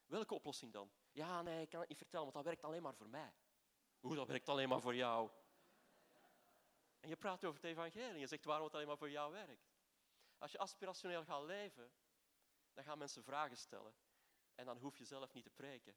Welke 0.07 0.35
oplossing 0.35 0.73
dan? 0.73 0.90
Ja, 1.12 1.43
nee, 1.43 1.62
ik 1.62 1.69
kan 1.69 1.81
het 1.81 1.88
niet 1.88 1.99
vertellen, 1.99 2.25
want 2.25 2.37
dat 2.37 2.45
werkt 2.45 2.64
alleen 2.64 2.83
maar 2.83 2.95
voor 2.95 3.09
mij. 3.09 3.35
Hoe, 4.01 4.14
dat 4.14 4.29
werkt 4.29 4.49
alleen 4.49 4.69
maar 4.69 4.81
voor 4.81 4.95
jou? 4.95 5.31
En 7.01 7.09
je 7.09 7.17
praat 7.17 7.45
over 7.45 7.61
het 7.61 7.71
evangelie 7.71 8.21
je 8.21 8.27
zegt 8.27 8.45
waarom 8.45 8.64
het 8.64 8.75
alleen 8.75 8.87
maar 8.87 8.99
voor 8.99 9.11
jou 9.11 9.33
werkt. 9.33 9.73
Als 10.38 10.53
je 10.53 10.59
aspirationeel 10.59 11.25
gaat 11.25 11.43
leven, 11.43 11.93
dan 12.73 12.85
gaan 12.85 12.99
mensen 12.99 13.25
vragen 13.25 13.57
stellen. 13.57 13.95
En 14.55 14.67
dan 14.67 14.79
hoef 14.79 14.99
je 14.99 15.05
zelf 15.05 15.33
niet 15.33 15.45
te 15.45 15.51
preken. 15.51 15.97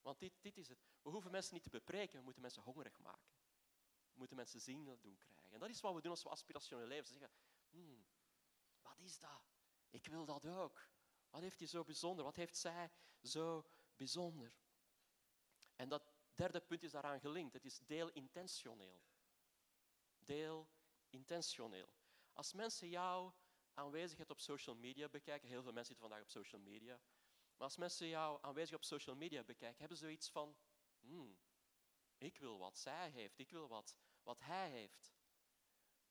Want 0.00 0.18
dit, 0.18 0.32
dit 0.40 0.56
is 0.56 0.68
het. 0.68 0.78
We 1.02 1.10
hoeven 1.10 1.30
mensen 1.30 1.54
niet 1.54 1.62
te 1.62 1.70
bepreken, 1.70 2.18
we 2.18 2.24
moeten 2.24 2.42
mensen 2.42 2.62
hongerig 2.62 2.98
maken. 2.98 3.32
We 4.10 4.18
moeten 4.18 4.36
mensen 4.36 4.60
zien 4.60 4.84
dat 4.84 5.02
doen 5.02 5.18
krijgen. 5.18 5.52
En 5.52 5.58
dat 5.58 5.68
is 5.68 5.80
wat 5.80 5.94
we 5.94 6.00
doen 6.00 6.10
als 6.10 6.22
we 6.22 6.28
aspirationeel 6.28 6.86
leven. 6.86 7.06
Ze 7.06 7.18
zeggen, 7.18 7.38
hmm, 7.70 8.06
wat 8.82 8.98
is 8.98 9.18
dat? 9.18 9.42
Ik 9.90 10.06
wil 10.06 10.24
dat 10.24 10.46
ook. 10.46 10.88
Wat 11.30 11.40
heeft 11.40 11.58
hij 11.58 11.68
zo 11.68 11.84
bijzonder? 11.84 12.24
Wat 12.24 12.36
heeft 12.36 12.56
zij 12.56 12.90
zo 13.22 13.68
bijzonder? 13.96 14.52
En 15.76 15.88
dat 15.88 16.12
derde 16.34 16.60
punt 16.60 16.82
is 16.82 16.90
daaraan 16.90 17.20
gelinkt. 17.20 17.52
Het 17.52 17.64
is 17.64 17.78
deel 17.78 18.10
intentioneel. 18.10 19.00
Deel 20.18 20.68
intentioneel. 21.10 21.88
Als 22.32 22.52
mensen 22.52 22.88
jou 22.88 23.32
aanwezigheid 23.74 24.30
op 24.30 24.40
social 24.40 24.76
media 24.76 25.08
bekijken, 25.08 25.48
heel 25.48 25.62
veel 25.62 25.72
mensen 25.72 25.94
zitten 25.94 26.08
vandaag 26.08 26.22
op 26.22 26.30
social 26.30 26.60
media, 26.60 27.00
maar 27.56 27.66
als 27.66 27.76
mensen 27.76 28.08
jou 28.08 28.38
aanwezig 28.42 28.76
op 28.76 28.84
social 28.84 29.16
media 29.16 29.42
bekijken, 29.42 29.78
hebben 29.78 29.96
ze 29.96 30.04
zoiets 30.04 30.28
van, 30.28 30.56
hmm, 31.00 31.38
ik 32.18 32.38
wil 32.38 32.58
wat 32.58 32.78
zij 32.78 33.10
heeft, 33.10 33.38
ik 33.38 33.50
wil 33.50 33.68
wat, 33.68 33.96
wat 34.22 34.40
hij 34.40 34.70
heeft. 34.70 35.16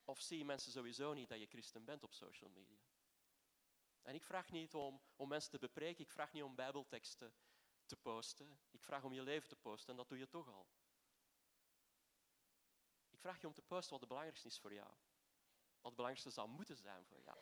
Of 0.04 0.22
zie 0.22 0.46
mensen 0.46 0.72
sowieso 0.72 1.14
niet 1.14 1.30
dat 1.30 1.40
je 1.40 1.46
christen 1.46 1.86
bent 1.86 2.04
op 2.04 2.14
social 2.14 2.50
media? 2.50 2.87
En 4.08 4.15
ik 4.15 4.24
vraag 4.24 4.52
niet 4.52 4.74
om, 4.74 5.02
om 5.15 5.28
mensen 5.28 5.52
te 5.52 5.58
bepreken, 5.58 6.04
ik 6.04 6.12
vraag 6.12 6.32
niet 6.32 6.43
om 6.43 6.56
bijbelteksten 6.56 7.34
te 7.86 7.96
posten. 7.96 8.60
Ik 8.72 8.84
vraag 8.84 9.04
om 9.04 9.13
je 9.13 9.22
leven 9.22 9.50
te 9.50 9.56
posten 9.56 9.89
en 9.89 9.96
dat 9.96 10.10
doe 10.10 10.17
je 10.17 10.28
toch 10.28 10.48
al. 10.48 10.67
Ik 13.10 13.20
vraag 13.20 13.41
je 13.41 13.48
om 13.48 13.54
te 13.54 13.62
posten 13.62 13.91
wat 13.91 14.00
het 14.00 14.10
belangrijkste 14.10 14.48
is 14.48 14.60
voor 14.60 14.74
jou. 14.74 14.89
Wat 15.82 15.91
het 15.91 15.96
belangrijkste 15.96 16.30
zou 16.30 16.50
moeten 16.50 16.78
zijn 16.78 17.06
voor 17.06 17.20
jou. 17.20 17.39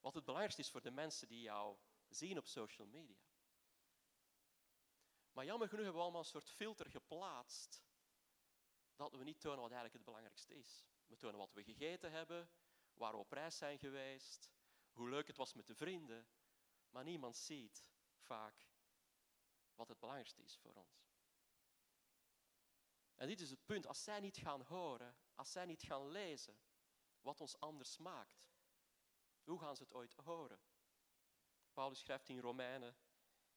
Wat 0.00 0.14
het 0.14 0.24
belangrijkste 0.24 0.62
is 0.62 0.70
voor 0.70 0.82
de 0.82 0.90
mensen 0.90 1.28
die 1.28 1.40
jou 1.40 1.78
zien 2.08 2.38
op 2.38 2.46
social 2.46 2.86
media. 2.86 3.22
Maar 5.32 5.44
jammer 5.44 5.68
genoeg 5.68 5.84
hebben 5.84 6.00
we 6.00 6.06
allemaal 6.06 6.24
een 6.24 6.40
soort 6.40 6.50
filter 6.50 6.90
geplaatst 6.90 7.84
dat 8.96 9.12
we 9.12 9.24
niet 9.24 9.40
tonen 9.40 9.60
wat 9.60 9.70
eigenlijk 9.70 9.94
het 9.94 10.04
belangrijkste 10.04 10.54
is. 10.54 10.84
We 11.06 11.16
tonen 11.16 11.38
wat 11.38 11.52
we 11.52 11.64
gegeten 11.64 12.10
hebben, 12.10 12.50
waar 12.94 13.12
we 13.12 13.18
op 13.18 13.32
reis 13.32 13.56
zijn 13.56 13.78
geweest, 13.78 14.50
hoe 14.94 15.08
leuk 15.08 15.26
het 15.26 15.36
was 15.36 15.52
met 15.52 15.66
de 15.66 15.74
vrienden, 15.74 16.26
maar 16.90 17.04
niemand 17.04 17.36
ziet 17.36 17.86
vaak 18.16 18.68
wat 19.74 19.88
het 19.88 19.98
belangrijkste 19.98 20.42
is 20.42 20.56
voor 20.56 20.74
ons. 20.74 21.12
En 23.14 23.28
dit 23.28 23.40
is 23.40 23.50
het 23.50 23.64
punt, 23.64 23.86
als 23.86 24.04
zij 24.04 24.20
niet 24.20 24.36
gaan 24.36 24.60
horen, 24.62 25.16
als 25.34 25.52
zij 25.52 25.64
niet 25.64 25.82
gaan 25.82 26.08
lezen 26.08 26.58
wat 27.20 27.40
ons 27.40 27.60
anders 27.60 27.98
maakt, 27.98 28.46
hoe 29.42 29.58
gaan 29.58 29.76
ze 29.76 29.82
het 29.82 29.92
ooit 29.92 30.14
horen? 30.14 30.60
Paulus 31.72 31.98
schrijft 31.98 32.28
in 32.28 32.38
Romeinen 32.38 32.96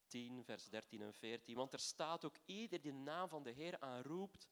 10, 0.07 0.43
vers 0.43 0.69
13 0.69 1.01
en 1.01 1.13
14, 1.13 1.55
want 1.55 1.73
er 1.73 1.79
staat 1.79 2.25
ook 2.25 2.37
ieder 2.45 2.81
die 2.81 2.91
de 2.91 2.97
naam 2.97 3.29
van 3.29 3.43
de 3.43 3.51
Heer 3.51 3.79
aanroept, 3.79 4.47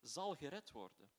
zal 0.00 0.34
gered 0.34 0.70
worden. 0.70 1.12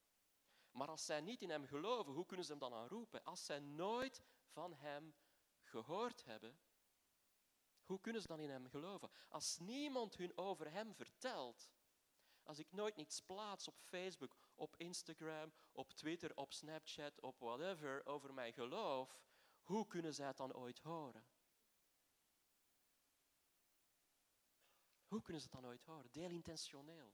Maar 0.72 0.88
als 0.88 1.06
zij 1.06 1.22
niet 1.22 1.42
in 1.42 1.50
hem 1.50 1.66
geloven, 1.66 2.14
hoe 2.14 2.26
kunnen 2.26 2.46
ze 2.46 2.52
hem 2.52 2.60
dan 2.60 2.74
aanroepen? 2.74 3.24
Als 3.24 3.46
zij 3.46 3.60
nooit 3.60 4.22
van 4.54 4.74
hem 4.74 5.16
gehoord 5.62 6.24
hebben, 6.26 6.60
hoe 7.84 8.00
kunnen 8.00 8.22
ze 8.22 8.28
dan 8.28 8.40
in 8.40 8.50
hem 8.50 8.70
geloven? 8.70 9.10
Als 9.28 9.58
niemand 9.58 10.16
hun 10.16 10.38
over 10.38 10.72
hem 10.72 10.94
vertelt, 10.94 11.70
als 12.44 12.60
ik 12.60 12.72
nooit 12.72 12.98
iets 12.98 13.22
plaats 13.22 13.68
op 13.68 13.80
Facebook, 13.80 14.36
op 14.56 14.76
Instagram, 14.78 15.54
op 15.72 15.94
Twitter, 15.94 16.32
op 16.36 16.54
Snapchat, 16.54 17.22
op 17.22 17.40
whatever 17.40 18.06
over 18.06 18.34
mijn 18.34 18.54
geloof, 18.54 19.20
hoe 19.62 19.88
kunnen 19.88 20.14
zij 20.14 20.28
het 20.28 20.38
dan 20.38 20.54
ooit 20.54 20.80
horen? 20.80 21.28
Hoe 25.08 25.22
kunnen 25.22 25.42
ze 25.42 25.48
het 25.52 25.62
dan 25.62 25.70
ooit 25.72 25.84
horen? 25.84 26.12
Deel 26.12 26.30
intentioneel. 26.30 27.14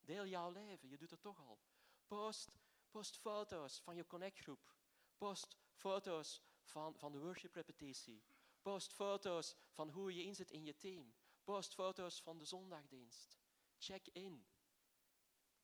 Deel 0.00 0.26
jouw 0.26 0.50
leven, 0.50 0.88
je 0.88 0.96
doet 0.96 1.10
het 1.10 1.20
toch 1.20 1.38
al. 1.38 1.58
Post, 2.06 2.58
post 2.90 3.16
foto's 3.16 3.80
van 3.80 3.96
je 3.96 4.06
connectgroep. 4.06 4.74
Post 5.16 5.56
foto's 5.72 6.42
van, 6.68 6.94
van 6.94 7.12
de 7.12 7.18
worship 7.18 7.54
repetitie. 7.54 8.22
Post 8.62 8.92
foto's 8.92 9.56
van 9.70 9.90
hoe 9.90 10.14
je 10.14 10.22
inzet 10.22 10.50
in 10.50 10.64
je 10.64 10.76
team. 10.76 11.14
Post 11.44 11.74
foto's 11.74 12.20
van 12.20 12.38
de 12.38 12.44
zondagdienst. 12.44 13.38
Check 13.78 14.06
in. 14.06 14.46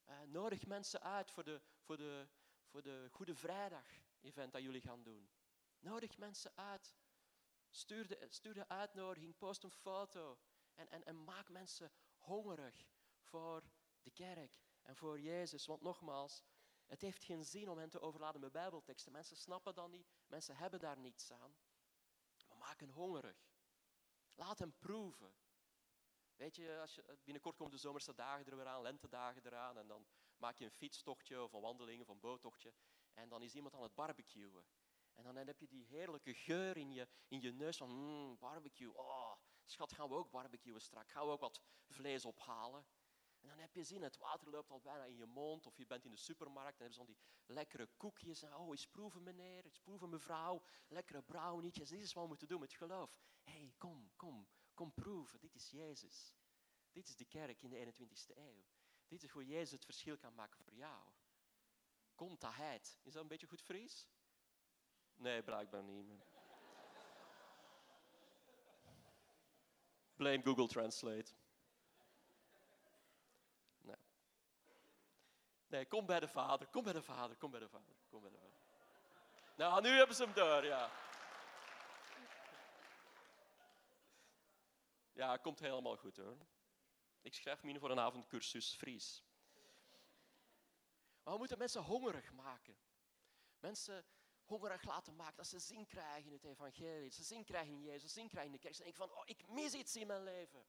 Uh, 0.05 0.21
nodig 0.21 0.65
mensen 0.65 1.01
uit 1.01 1.31
voor 1.31 1.43
de, 1.43 1.61
voor 1.79 1.97
de, 1.97 2.27
voor 2.65 2.81
de 2.81 3.07
Goede 3.11 3.35
Vrijdag-event 3.35 4.51
dat 4.51 4.61
jullie 4.61 4.81
gaan 4.81 5.03
doen. 5.03 5.29
Nodig 5.79 6.17
mensen 6.17 6.51
uit. 6.55 6.95
Stuur 7.69 8.07
de, 8.07 8.25
stuur 8.29 8.53
de 8.53 8.67
uitnodiging, 8.67 9.37
post 9.37 9.63
een 9.63 9.71
foto. 9.71 10.37
En, 10.73 10.89
en, 10.89 11.03
en 11.03 11.23
maak 11.23 11.49
mensen 11.49 11.91
hongerig 12.17 12.87
voor 13.19 13.63
de 14.01 14.11
kerk 14.11 14.59
en 14.81 14.95
voor 14.95 15.19
Jezus. 15.19 15.65
Want 15.65 15.81
nogmaals, 15.81 16.43
het 16.87 17.01
heeft 17.01 17.23
geen 17.23 17.45
zin 17.45 17.69
om 17.69 17.77
hen 17.77 17.89
te 17.89 17.99
overladen 17.99 18.41
met 18.41 18.51
bijbelteksten. 18.51 19.11
Mensen 19.11 19.37
snappen 19.37 19.75
dat 19.75 19.89
niet, 19.89 20.07
mensen 20.27 20.55
hebben 20.55 20.79
daar 20.79 20.97
niets 20.97 21.31
aan. 21.31 21.55
We 22.47 22.55
maken 22.55 22.89
hongerig. 22.89 23.53
Laat 24.35 24.59
hem 24.59 24.73
proeven. 24.79 25.33
Weet 26.35 26.55
je, 26.55 26.79
als 26.81 26.95
je, 26.95 27.17
binnenkort 27.23 27.55
komen 27.55 27.73
de 27.73 27.79
zomerse 27.79 28.13
dagen 28.13 28.45
er 28.45 28.55
weer 28.55 28.67
aan, 28.67 28.81
lentedagen 28.81 29.45
eraan. 29.45 29.77
En 29.77 29.87
dan 29.87 30.07
maak 30.37 30.57
je 30.57 30.65
een 30.65 30.71
fietstochtje 30.71 31.43
of 31.43 31.53
een 31.53 31.61
wandeling 31.61 32.01
of 32.01 32.07
een 32.07 32.19
boottochtje. 32.19 32.73
En 33.13 33.29
dan 33.29 33.41
is 33.41 33.55
iemand 33.55 33.75
aan 33.75 33.83
het 33.83 33.95
barbecuen. 33.95 34.65
En 35.13 35.23
dan 35.23 35.35
heb 35.35 35.59
je 35.59 35.67
die 35.67 35.85
heerlijke 35.85 36.33
geur 36.33 36.77
in 36.77 36.91
je, 36.91 37.07
in 37.27 37.41
je 37.41 37.51
neus 37.51 37.77
van 37.77 37.89
mm, 37.89 38.37
barbecue. 38.37 38.97
Oh, 38.97 39.35
schat, 39.65 39.93
gaan 39.93 40.09
we 40.09 40.15
ook 40.15 40.31
barbecuen 40.31 40.81
straks? 40.81 41.11
Gaan 41.11 41.25
we 41.25 41.31
ook 41.31 41.39
wat 41.39 41.61
vlees 41.87 42.25
ophalen? 42.25 42.85
En 43.45 43.51
dan 43.51 43.59
heb 43.59 43.73
je 43.73 43.83
zin, 43.83 44.01
het 44.01 44.17
water 44.17 44.49
loopt 44.49 44.71
al 44.71 44.81
bijna 44.81 45.03
in 45.03 45.15
je 45.15 45.25
mond. 45.25 45.65
Of 45.65 45.77
je 45.77 45.85
bent 45.85 46.05
in 46.05 46.11
de 46.11 46.17
supermarkt 46.17 46.79
en 46.79 46.85
er 46.85 46.93
zijn 46.93 47.07
die 47.07 47.17
lekkere 47.45 47.89
koekjes. 47.97 48.41
En, 48.41 48.55
oh, 48.55 48.69
eens 48.69 48.87
proeven 48.87 49.23
meneer, 49.23 49.65
eens 49.65 49.79
proeven 49.79 50.09
mevrouw. 50.09 50.63
Lekkere 50.87 51.21
brownietjes. 51.21 51.89
Dit 51.89 52.01
is 52.01 52.13
wat 52.13 52.23
we 52.23 52.29
moeten 52.29 52.47
doen 52.47 52.59
met 52.59 52.73
geloof. 52.73 53.17
Hé, 53.43 53.51
hey, 53.51 53.73
kom, 53.77 54.11
kom, 54.15 54.47
kom 54.73 54.93
proeven. 54.93 55.39
Dit 55.39 55.55
is 55.55 55.69
Jezus. 55.69 56.33
Dit 56.91 57.07
is 57.07 57.15
de 57.15 57.25
kerk 57.25 57.61
in 57.61 57.69
de 57.69 57.93
21ste 57.93 58.37
eeuw. 58.37 58.65
Dit 59.07 59.23
is 59.23 59.29
hoe 59.29 59.45
Jezus 59.45 59.71
het 59.71 59.85
verschil 59.85 60.17
kan 60.17 60.33
maken 60.33 60.63
voor 60.63 60.73
jou. 60.73 61.03
Komt 62.15 62.41
dat 62.41 62.53
Is 63.03 63.13
dat 63.13 63.15
een 63.15 63.27
beetje 63.27 63.47
goed 63.47 63.61
Fries? 63.61 64.07
Nee, 65.15 65.43
blijkbaar 65.43 65.83
niet. 65.83 66.07
Blame 70.15 70.41
Google 70.43 70.67
Translate. 70.67 71.44
Nee, 75.75 75.85
kom 75.85 76.05
bij 76.05 76.19
de 76.19 76.27
vader, 76.27 76.67
kom 76.67 76.83
bij 76.83 76.93
de 76.93 77.01
vader, 77.01 77.35
kom 77.37 77.51
bij 77.51 77.59
de 77.59 77.69
vader, 77.69 77.95
kom 78.09 78.21
bij 78.21 78.29
de 78.29 78.37
vader. 78.37 78.59
Nou, 79.55 79.81
nu 79.81 79.89
hebben 79.89 80.15
ze 80.15 80.23
hem 80.23 80.33
door, 80.33 80.65
ja. 80.65 80.91
Ja, 85.13 85.37
komt 85.37 85.59
helemaal 85.59 85.97
goed 85.97 86.17
hoor. 86.17 86.37
Ik 87.21 87.33
schrijf 87.33 87.63
me 87.63 87.79
voor 87.79 87.91
een 87.91 87.99
avondcursus 87.99 88.75
Fries. 88.75 89.23
Maar 91.23 91.33
we 91.33 91.39
moeten 91.39 91.57
mensen 91.57 91.81
hongerig 91.81 92.31
maken. 92.31 92.77
Mensen 93.59 94.05
hongerig 94.45 94.83
laten 94.83 95.15
maken, 95.15 95.37
dat 95.37 95.47
ze 95.47 95.59
zin 95.59 95.87
krijgen 95.87 96.25
in 96.25 96.33
het 96.33 96.43
evangelie, 96.43 97.11
ze 97.11 97.23
zin 97.23 97.43
krijgen 97.43 97.73
in 97.73 97.81
Jezus, 97.81 98.13
zin 98.13 98.27
krijgen 98.27 98.51
in 98.51 98.57
de 98.57 98.63
kerk. 98.63 98.75
Ze 98.75 98.83
denken 98.83 99.07
van, 99.07 99.17
oh, 99.17 99.23
ik 99.25 99.47
mis 99.47 99.73
iets 99.73 99.95
in 99.95 100.07
mijn 100.07 100.23
leven. 100.23 100.65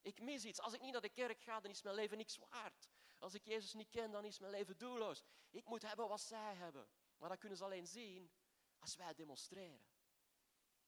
Ik 0.00 0.20
mis 0.20 0.44
iets. 0.44 0.60
Als 0.60 0.72
ik 0.72 0.80
niet 0.80 0.92
naar 0.92 1.00
de 1.00 1.08
kerk 1.08 1.40
ga, 1.40 1.60
dan 1.60 1.70
is 1.70 1.82
mijn 1.82 1.94
leven 1.94 2.16
niks 2.16 2.36
waard. 2.36 2.88
Als 3.18 3.34
ik 3.34 3.44
Jezus 3.44 3.72
niet 3.72 3.90
ken, 3.90 4.10
dan 4.10 4.24
is 4.24 4.38
mijn 4.38 4.52
leven 4.52 4.78
doelloos. 4.78 5.22
Ik 5.50 5.64
moet 5.64 5.82
hebben 5.82 6.08
wat 6.08 6.20
zij 6.20 6.54
hebben. 6.54 6.88
Maar 7.16 7.28
dat 7.28 7.38
kunnen 7.38 7.58
ze 7.58 7.64
alleen 7.64 7.86
zien 7.86 8.30
als 8.78 8.96
wij 8.96 9.14
demonstreren. 9.14 9.86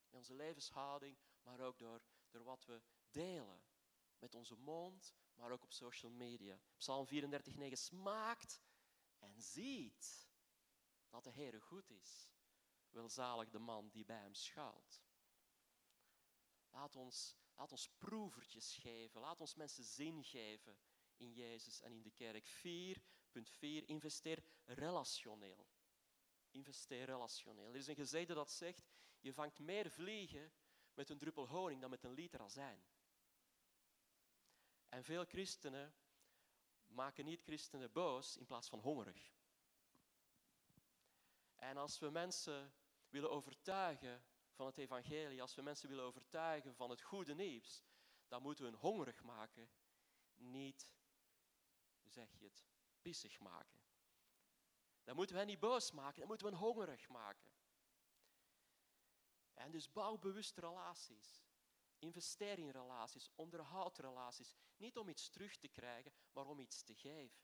In 0.09 0.17
onze 0.17 0.33
levenshouding, 0.33 1.17
maar 1.41 1.59
ook 1.59 1.77
door, 1.77 2.01
door 2.29 2.43
wat 2.43 2.65
we 2.65 2.81
delen. 3.09 3.63
Met 4.19 4.35
onze 4.35 4.55
mond, 4.55 5.13
maar 5.33 5.51
ook 5.51 5.63
op 5.63 5.71
social 5.71 6.11
media. 6.11 6.59
Psalm 6.77 7.07
34:9 7.07 7.71
smaakt 7.71 8.61
en 9.17 9.41
ziet 9.41 10.29
dat 11.09 11.23
de 11.23 11.31
Heer 11.31 11.61
goed 11.61 11.89
is. 11.89 12.29
Welzalig 12.89 13.49
de 13.49 13.59
man 13.59 13.89
die 13.89 14.05
bij 14.05 14.21
hem 14.21 14.33
schuilt. 14.33 15.03
Laat 16.69 16.95
ons, 16.95 17.35
laat 17.55 17.71
ons 17.71 17.89
proevertjes 17.89 18.75
geven. 18.75 19.21
Laat 19.21 19.41
ons 19.41 19.55
mensen 19.55 19.83
zin 19.83 20.23
geven 20.23 20.79
in 21.21 21.33
Jezus 21.33 21.81
en 21.81 21.91
in 21.91 22.01
de 22.01 22.11
kerk. 22.11 22.47
4.4. 22.47 23.85
Investeer 23.85 24.43
relationeel. 24.65 25.67
Investeer 26.51 27.05
relationeel. 27.05 27.69
Er 27.69 27.75
is 27.75 27.87
een 27.87 27.95
gezegde 27.95 28.33
dat 28.33 28.51
zegt, 28.51 28.85
je 29.19 29.33
vangt 29.33 29.59
meer 29.59 29.91
vliegen 29.91 30.51
met 30.93 31.09
een 31.09 31.17
druppel 31.17 31.47
honing 31.47 31.81
dan 31.81 31.89
met 31.89 32.03
een 32.03 32.13
liter 32.13 32.41
azijn. 32.41 32.83
En 34.89 35.03
veel 35.03 35.25
christenen 35.25 35.93
maken 36.87 37.25
niet-christenen 37.25 37.91
boos 37.91 38.37
in 38.37 38.45
plaats 38.45 38.69
van 38.69 38.79
hongerig. 38.79 39.33
En 41.55 41.77
als 41.77 41.99
we 41.99 42.09
mensen 42.09 42.73
willen 43.09 43.31
overtuigen 43.31 44.23
van 44.51 44.65
het 44.65 44.77
evangelie, 44.77 45.41
als 45.41 45.55
we 45.55 45.61
mensen 45.61 45.89
willen 45.89 46.03
overtuigen 46.03 46.75
van 46.75 46.89
het 46.89 47.01
goede 47.01 47.35
nieuws, 47.35 47.83
dan 48.27 48.41
moeten 48.41 48.65
we 48.65 48.71
hen 48.71 48.79
hongerig 48.79 49.23
maken, 49.23 49.69
niet, 50.35 50.87
zeg 52.11 52.31
je 52.37 52.45
het, 52.45 52.65
pissig 53.01 53.39
maken. 53.39 53.79
Dan 55.03 55.15
moeten 55.15 55.35
we 55.35 55.41
hen 55.41 55.49
niet 55.51 55.59
boos 55.59 55.91
maken, 55.91 56.19
dan 56.19 56.27
moeten 56.27 56.47
we 56.47 56.53
hen 56.53 56.61
hongerig 56.61 57.09
maken. 57.09 57.49
En 59.53 59.71
dus 59.71 59.91
bouw 59.91 60.17
bewust 60.17 60.57
relaties. 60.57 61.43
Investeer 61.99 62.59
in 62.59 62.69
relaties, 62.69 63.29
onderhoud 63.35 63.97
relaties. 63.97 64.55
Niet 64.77 64.97
om 64.97 65.09
iets 65.09 65.29
terug 65.29 65.57
te 65.57 65.67
krijgen, 65.67 66.13
maar 66.31 66.45
om 66.45 66.59
iets 66.59 66.83
te 66.83 66.95
geven. 66.95 67.39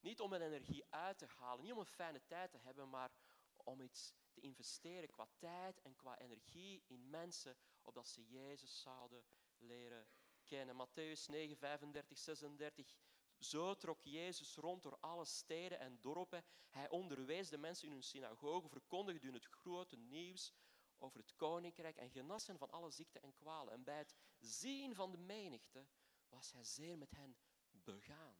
Niet 0.00 0.20
om 0.20 0.32
een 0.32 0.42
energie 0.42 0.84
uit 0.90 1.18
te 1.18 1.26
halen, 1.26 1.62
niet 1.62 1.72
om 1.72 1.78
een 1.78 1.86
fijne 1.86 2.26
tijd 2.26 2.50
te 2.50 2.58
hebben, 2.58 2.90
maar 2.90 3.10
om 3.56 3.80
iets 3.80 4.14
te 4.32 4.40
investeren 4.40 5.08
qua 5.08 5.28
tijd 5.38 5.80
en 5.80 5.96
qua 5.96 6.18
energie 6.18 6.84
in 6.86 7.10
mensen, 7.10 7.56
opdat 7.82 8.08
ze 8.08 8.26
Jezus 8.26 8.80
zouden 8.80 9.24
leren 9.56 10.08
kennen. 10.44 10.88
Matthäus 10.88 11.26
9, 11.26 11.56
35, 11.56 12.18
36. 12.18 12.96
Zo 13.40 13.74
trok 13.74 14.02
Jezus 14.02 14.56
rond 14.56 14.82
door 14.82 14.98
alle 15.00 15.24
steden 15.24 15.78
en 15.78 16.00
dorpen. 16.00 16.44
Hij 16.68 16.88
onderwees 16.88 17.48
de 17.48 17.58
mensen 17.58 17.86
in 17.86 17.92
hun 17.92 18.02
synagogen, 18.02 18.70
verkondigde 18.70 19.26
hun 19.26 19.34
het 19.34 19.44
grote 19.44 19.96
nieuws 19.96 20.52
over 20.98 21.18
het 21.18 21.34
koninkrijk 21.36 21.96
en 21.96 22.10
genas 22.10 22.46
hen 22.46 22.58
van 22.58 22.70
alle 22.70 22.90
ziekten 22.90 23.22
en 23.22 23.34
kwalen. 23.34 23.72
En 23.72 23.84
bij 23.84 23.98
het 23.98 24.14
zien 24.38 24.94
van 24.94 25.10
de 25.10 25.18
menigte 25.18 25.86
was 26.28 26.52
hij 26.52 26.64
zeer 26.64 26.98
met 26.98 27.10
hen 27.10 27.36
begaan. 27.70 28.38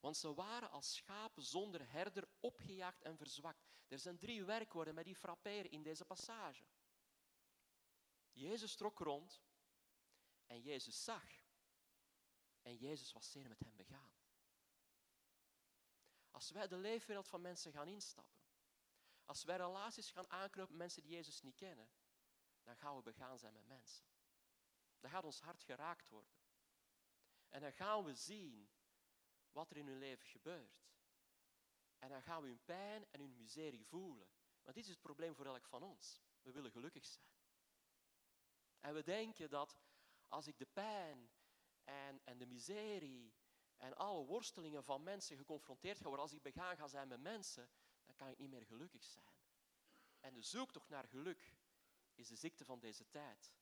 Want 0.00 0.16
ze 0.16 0.34
waren 0.34 0.70
als 0.70 0.94
schapen 0.94 1.42
zonder 1.42 1.92
herder 1.92 2.28
opgejaagd 2.40 3.02
en 3.02 3.16
verzwakt. 3.16 3.66
Er 3.88 3.98
zijn 3.98 4.18
drie 4.18 4.44
werkwoorden 4.44 4.94
met 4.94 5.04
die 5.04 5.16
frapperen 5.16 5.70
in 5.70 5.82
deze 5.82 6.04
passage. 6.04 6.64
Jezus 8.32 8.74
trok 8.74 8.98
rond 8.98 9.42
en 10.46 10.60
Jezus 10.60 11.04
zag. 11.04 11.39
En 12.62 12.76
Jezus 12.76 13.12
was 13.12 13.30
zeer 13.30 13.48
met 13.48 13.60
hem 13.60 13.76
begaan. 13.76 14.12
Als 16.30 16.50
wij 16.50 16.68
de 16.68 16.76
leefwereld 16.76 17.28
van 17.28 17.40
mensen 17.40 17.72
gaan 17.72 17.88
instappen, 17.88 18.40
als 19.24 19.44
wij 19.44 19.56
relaties 19.56 20.10
gaan 20.10 20.30
aanknopen 20.30 20.70
met 20.70 20.80
mensen 20.80 21.02
die 21.02 21.10
Jezus 21.10 21.40
niet 21.40 21.54
kennen, 21.54 21.90
dan 22.62 22.76
gaan 22.76 22.96
we 22.96 23.02
begaan 23.02 23.38
zijn 23.38 23.52
met 23.52 23.66
mensen. 23.66 24.06
Dan 24.98 25.10
gaat 25.10 25.24
ons 25.24 25.40
hart 25.40 25.62
geraakt 25.62 26.08
worden. 26.08 26.34
En 27.48 27.60
dan 27.60 27.72
gaan 27.72 28.04
we 28.04 28.14
zien 28.14 28.70
wat 29.52 29.70
er 29.70 29.76
in 29.76 29.86
hun 29.86 29.98
leven 29.98 30.26
gebeurt. 30.26 30.82
En 31.98 32.08
dan 32.08 32.22
gaan 32.22 32.42
we 32.42 32.48
hun 32.48 32.64
pijn 32.64 33.06
en 33.10 33.20
hun 33.20 33.36
miserie 33.36 33.86
voelen. 33.86 34.28
Want 34.62 34.74
dit 34.74 34.84
is 34.84 34.90
het 34.90 35.00
probleem 35.00 35.34
voor 35.34 35.46
elk 35.46 35.66
van 35.66 35.82
ons. 35.82 36.20
We 36.42 36.52
willen 36.52 36.70
gelukkig 36.70 37.04
zijn. 37.06 37.26
En 38.80 38.94
we 38.94 39.02
denken 39.02 39.50
dat 39.50 39.76
als 40.28 40.46
ik 40.46 40.58
de 40.58 40.66
pijn 40.66 41.30
en, 41.90 42.20
en 42.24 42.38
de 42.38 42.46
miserie 42.46 43.32
en 43.76 43.94
alle 43.94 44.24
worstelingen 44.24 44.84
van 44.84 45.02
mensen 45.02 45.36
geconfronteerd 45.36 45.98
ga 45.98 46.04
worden, 46.04 46.22
als 46.22 46.32
ik 46.32 46.42
begaan 46.42 46.76
ga 46.76 46.88
zijn 46.88 47.08
met 47.08 47.20
mensen, 47.20 47.70
dan 48.06 48.16
kan 48.16 48.28
ik 48.28 48.38
niet 48.38 48.50
meer 48.50 48.66
gelukkig 48.66 49.04
zijn. 49.04 49.34
En 50.20 50.34
de 50.34 50.42
zoektocht 50.42 50.88
naar 50.88 51.08
geluk 51.08 51.56
is 52.14 52.28
de 52.28 52.36
ziekte 52.36 52.64
van 52.64 52.80
deze 52.80 53.08
tijd, 53.08 53.52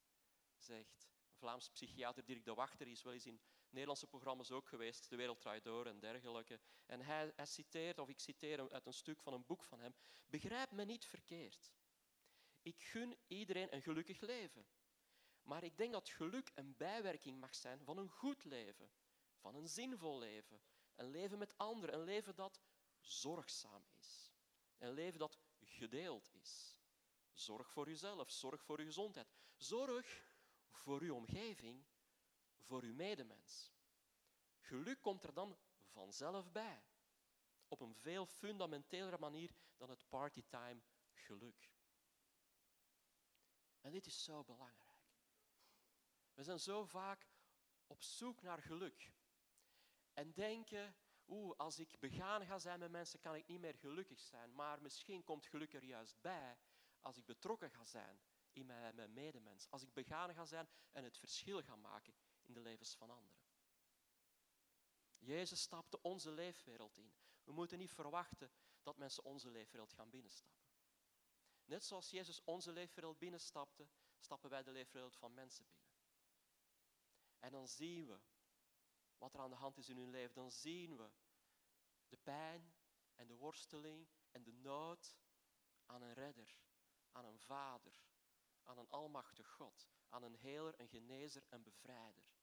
zegt 0.56 1.08
Vlaams 1.32 1.70
psychiater 1.70 2.24
Dirk 2.24 2.44
de 2.44 2.54
Wachter, 2.54 2.88
is 2.88 3.02
wel 3.02 3.12
eens 3.12 3.26
in 3.26 3.40
Nederlandse 3.70 4.06
programma's 4.06 4.50
ook 4.50 4.68
geweest, 4.68 5.08
De 5.10 5.16
Wereld 5.16 5.40
Draait 5.40 5.64
Door 5.64 5.86
en 5.86 5.98
dergelijke. 5.98 6.60
En 6.86 7.00
hij, 7.00 7.32
hij 7.36 7.46
citeert, 7.46 7.98
of 7.98 8.08
ik 8.08 8.20
citeer 8.20 8.70
uit 8.70 8.86
een 8.86 8.92
stuk 8.92 9.20
van 9.20 9.32
een 9.32 9.46
boek 9.46 9.64
van 9.64 9.80
hem, 9.80 9.94
begrijp 10.26 10.70
me 10.70 10.84
niet 10.84 11.04
verkeerd. 11.04 11.72
Ik 12.62 12.82
gun 12.82 13.16
iedereen 13.26 13.74
een 13.74 13.82
gelukkig 13.82 14.20
leven. 14.20 14.66
Maar 15.48 15.64
ik 15.64 15.76
denk 15.76 15.92
dat 15.92 16.08
geluk 16.08 16.50
een 16.54 16.76
bijwerking 16.76 17.40
mag 17.40 17.54
zijn 17.54 17.84
van 17.84 17.98
een 17.98 18.08
goed 18.08 18.44
leven, 18.44 18.90
van 19.36 19.54
een 19.54 19.68
zinvol 19.68 20.18
leven, 20.18 20.60
een 20.94 21.10
leven 21.10 21.38
met 21.38 21.58
anderen, 21.58 21.94
een 21.94 22.04
leven 22.04 22.34
dat 22.34 22.60
zorgzaam 23.00 23.84
is, 23.98 24.32
een 24.78 24.92
leven 24.92 25.18
dat 25.18 25.38
gedeeld 25.60 26.34
is. 26.34 26.76
Zorg 27.32 27.70
voor 27.70 27.88
uzelf, 27.88 28.30
zorg 28.30 28.62
voor 28.62 28.78
uw 28.78 28.84
gezondheid, 28.84 29.32
zorg 29.56 30.24
voor 30.70 31.00
uw 31.00 31.14
omgeving, 31.14 31.84
voor 32.58 32.82
uw 32.82 32.94
medemens. 32.94 33.72
Geluk 34.58 35.00
komt 35.00 35.22
er 35.24 35.34
dan 35.34 35.58
vanzelf 35.86 36.52
bij, 36.52 36.84
op 37.68 37.80
een 37.80 37.94
veel 37.94 38.26
fundamentelere 38.26 39.18
manier 39.18 39.54
dan 39.76 39.90
het 39.90 40.08
partytime 40.08 40.80
geluk. 41.12 41.70
En 43.80 43.92
dit 43.92 44.06
is 44.06 44.24
zo 44.24 44.44
belangrijk. 44.44 44.87
We 46.38 46.44
zijn 46.44 46.60
zo 46.60 46.84
vaak 46.84 47.26
op 47.86 48.02
zoek 48.02 48.42
naar 48.42 48.62
geluk. 48.62 49.12
En 50.14 50.32
denken, 50.32 50.96
oeh, 51.26 51.56
als 51.56 51.78
ik 51.78 51.98
begaan 51.98 52.46
ga 52.46 52.58
zijn 52.58 52.78
met 52.78 52.90
mensen, 52.90 53.20
kan 53.20 53.34
ik 53.34 53.46
niet 53.46 53.60
meer 53.60 53.74
gelukkig 53.74 54.20
zijn. 54.20 54.54
Maar 54.54 54.82
misschien 54.82 55.24
komt 55.24 55.46
geluk 55.46 55.74
er 55.74 55.84
juist 55.84 56.20
bij 56.20 56.58
als 57.00 57.16
ik 57.16 57.24
betrokken 57.24 57.70
ga 57.70 57.84
zijn 57.84 58.20
in 58.52 58.66
mijn, 58.66 58.94
mijn 58.94 59.12
medemens. 59.12 59.70
Als 59.70 59.82
ik 59.82 59.92
begaan 59.92 60.34
ga 60.34 60.44
zijn 60.44 60.68
en 60.92 61.04
het 61.04 61.18
verschil 61.18 61.62
ga 61.62 61.76
maken 61.76 62.14
in 62.44 62.52
de 62.52 62.60
levens 62.60 62.94
van 62.94 63.10
anderen. 63.10 63.42
Jezus 65.18 65.60
stapte 65.60 66.02
onze 66.02 66.30
leefwereld 66.30 66.96
in. 66.96 67.14
We 67.44 67.52
moeten 67.52 67.78
niet 67.78 67.92
verwachten 67.92 68.52
dat 68.82 68.96
mensen 68.96 69.24
onze 69.24 69.50
leefwereld 69.50 69.92
gaan 69.92 70.10
binnenstappen. 70.10 70.66
Net 71.64 71.84
zoals 71.84 72.10
Jezus 72.10 72.44
onze 72.44 72.72
leefwereld 72.72 73.18
binnenstapte, 73.18 73.88
stappen 74.18 74.50
wij 74.50 74.62
de 74.62 74.70
leefwereld 74.70 75.16
van 75.16 75.34
mensen 75.34 75.66
binnen. 75.66 75.87
En 77.38 77.50
dan 77.50 77.68
zien 77.68 78.06
we 78.06 78.20
wat 79.18 79.34
er 79.34 79.40
aan 79.40 79.50
de 79.50 79.56
hand 79.56 79.78
is 79.78 79.88
in 79.88 79.96
hun 79.96 80.10
leven. 80.10 80.34
Dan 80.34 80.52
zien 80.52 80.96
we 80.96 81.10
de 82.08 82.16
pijn 82.16 82.74
en 83.14 83.26
de 83.26 83.36
worsteling 83.36 84.08
en 84.30 84.42
de 84.42 84.52
nood 84.52 85.16
aan 85.86 86.02
een 86.02 86.14
redder, 86.14 86.58
aan 87.12 87.24
een 87.24 87.38
vader, 87.38 88.02
aan 88.62 88.78
een 88.78 88.88
almachtig 88.88 89.48
God, 89.50 89.88
aan 90.08 90.22
een 90.22 90.36
heler, 90.36 90.80
een 90.80 90.88
genezer, 90.88 91.44
een 91.48 91.62
bevrijder. 91.62 92.36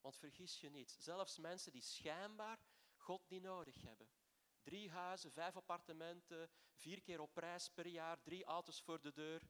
Want 0.00 0.16
vergis 0.16 0.60
je 0.60 0.70
niet, 0.70 0.90
zelfs 0.90 1.38
mensen 1.38 1.72
die 1.72 1.82
schijnbaar 1.82 2.58
God 2.96 3.28
niet 3.28 3.42
nodig 3.42 3.80
hebben. 3.82 4.08
Drie 4.62 4.90
huizen, 4.90 5.32
vijf 5.32 5.56
appartementen, 5.56 6.50
vier 6.74 7.02
keer 7.02 7.20
op 7.20 7.34
prijs 7.34 7.70
per 7.70 7.86
jaar, 7.86 8.22
drie 8.22 8.44
auto's 8.44 8.82
voor 8.82 9.00
de 9.00 9.12
deur, 9.12 9.48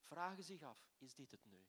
vragen 0.00 0.44
zich 0.44 0.62
af, 0.62 0.92
is 0.98 1.14
dit 1.14 1.30
het 1.30 1.44
nu? 1.44 1.66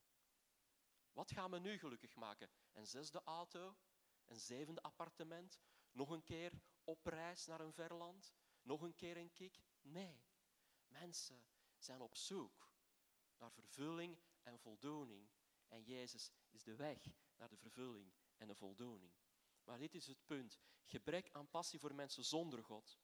Wat 1.14 1.32
gaan 1.32 1.52
we 1.52 1.60
nu 1.60 1.78
gelukkig 1.78 2.16
maken? 2.16 2.50
Een 2.72 2.88
zesde 2.88 3.22
auto, 3.24 3.78
een 4.26 4.40
zevende 4.40 4.82
appartement, 4.82 5.60
nog 5.92 6.10
een 6.10 6.24
keer 6.24 6.52
op 6.84 7.06
reis 7.06 7.46
naar 7.46 7.60
een 7.60 7.74
verland, 7.74 8.34
nog 8.62 8.82
een 8.82 8.96
keer 8.96 9.18
een 9.18 9.32
kick? 9.32 9.62
Nee, 9.82 10.26
mensen 10.88 11.46
zijn 11.78 12.02
op 12.02 12.16
zoek 12.16 12.72
naar 13.38 13.52
vervulling 13.52 14.20
en 14.42 14.60
voldoening. 14.60 15.30
En 15.68 15.84
Jezus 15.84 16.32
is 16.50 16.64
de 16.64 16.76
weg 16.76 17.14
naar 17.36 17.50
de 17.50 17.58
vervulling 17.58 18.14
en 18.38 18.48
de 18.48 18.56
voldoening. 18.56 19.14
Maar 19.64 19.80
dit 19.80 19.96
is 19.96 20.08
het 20.08 20.26
punt. 20.26 20.60
Gebrek 20.86 21.30
aan 21.32 21.50
passie 21.50 21.80
voor 21.80 21.96
mensen 21.96 22.26
zonder 22.26 22.64
God 22.64 23.00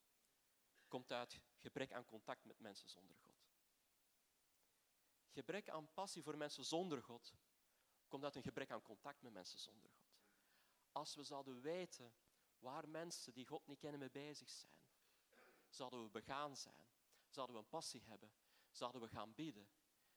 komt 0.88 1.12
uit 1.12 1.42
gebrek 1.58 1.94
aan 1.94 2.06
contact 2.06 2.46
met 2.46 2.60
mensen 2.60 2.90
zonder 2.90 3.18
God. 3.18 3.48
Gebrek 5.30 5.70
aan 5.70 5.94
passie 5.94 6.24
voor 6.24 6.38
mensen 6.38 6.66
zonder 6.66 7.04
God 7.04 7.34
komt 8.10 8.24
uit 8.24 8.36
een 8.36 8.44
gebrek 8.44 8.72
aan 8.72 8.82
contact 8.82 9.22
met 9.22 9.34
mensen 9.34 9.60
zonder 9.60 9.90
God. 9.90 10.18
Als 10.92 11.16
we 11.16 11.24
zouden 11.24 11.62
weten 11.62 12.14
waar 12.60 12.90
mensen 12.90 13.34
die 13.34 13.48
God 13.48 13.68
niet 13.68 13.80
kennen 13.80 14.00
mee 14.00 14.12
bezig 14.12 14.50
zijn, 14.50 14.74
zouden 15.70 16.04
we 16.04 16.10
begaan 16.10 16.58
zijn, 16.58 16.86
zouden 17.30 17.56
we 17.56 17.62
een 17.62 17.70
passie 17.70 18.04
hebben, 18.04 18.32
zouden 18.72 19.02
we 19.02 19.08
gaan 19.08 19.34
bidden 19.34 19.70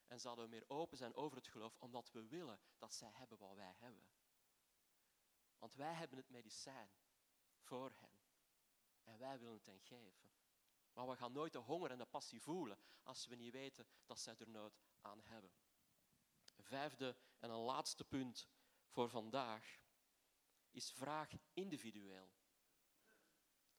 en 0.07 0.21
zouden 0.21 0.45
we 0.45 0.51
meer 0.51 0.65
open 0.67 0.97
zijn 0.97 1.15
over 1.15 1.37
het 1.37 1.47
geloof, 1.47 1.77
omdat 1.79 2.11
we 2.11 2.27
willen 2.27 2.61
dat 2.79 2.93
zij 2.95 3.11
hebben 3.13 3.39
wat 3.39 3.55
wij 3.55 3.75
hebben. 3.79 4.09
Want 5.59 5.75
wij 5.75 5.93
hebben 5.93 6.19
het 6.19 6.29
medicijn 6.29 6.91
voor 7.59 7.93
hen 7.97 8.19
en 9.05 9.19
wij 9.19 9.39
willen 9.39 9.55
het 9.55 9.67
hen 9.67 9.81
geven. 9.81 10.31
Maar 10.93 11.09
we 11.09 11.17
gaan 11.17 11.33
nooit 11.33 11.53
de 11.53 11.59
honger 11.59 11.91
en 11.91 11.99
de 11.99 12.07
passie 12.07 12.41
voelen 12.41 12.79
als 13.03 13.27
we 13.27 13.35
niet 13.35 13.53
weten 13.53 13.87
dat 14.07 14.19
zij 14.19 14.35
er 14.39 14.49
nood 14.49 14.81
aan 15.01 15.21
hebben. 15.23 15.51
Vijfde 16.63 17.17
en 17.39 17.51
een 17.51 17.57
laatste 17.57 18.05
punt 18.05 18.49
voor 18.89 19.09
vandaag 19.09 19.81
is 20.71 20.93
vraag 20.93 21.31
individueel. 21.53 22.31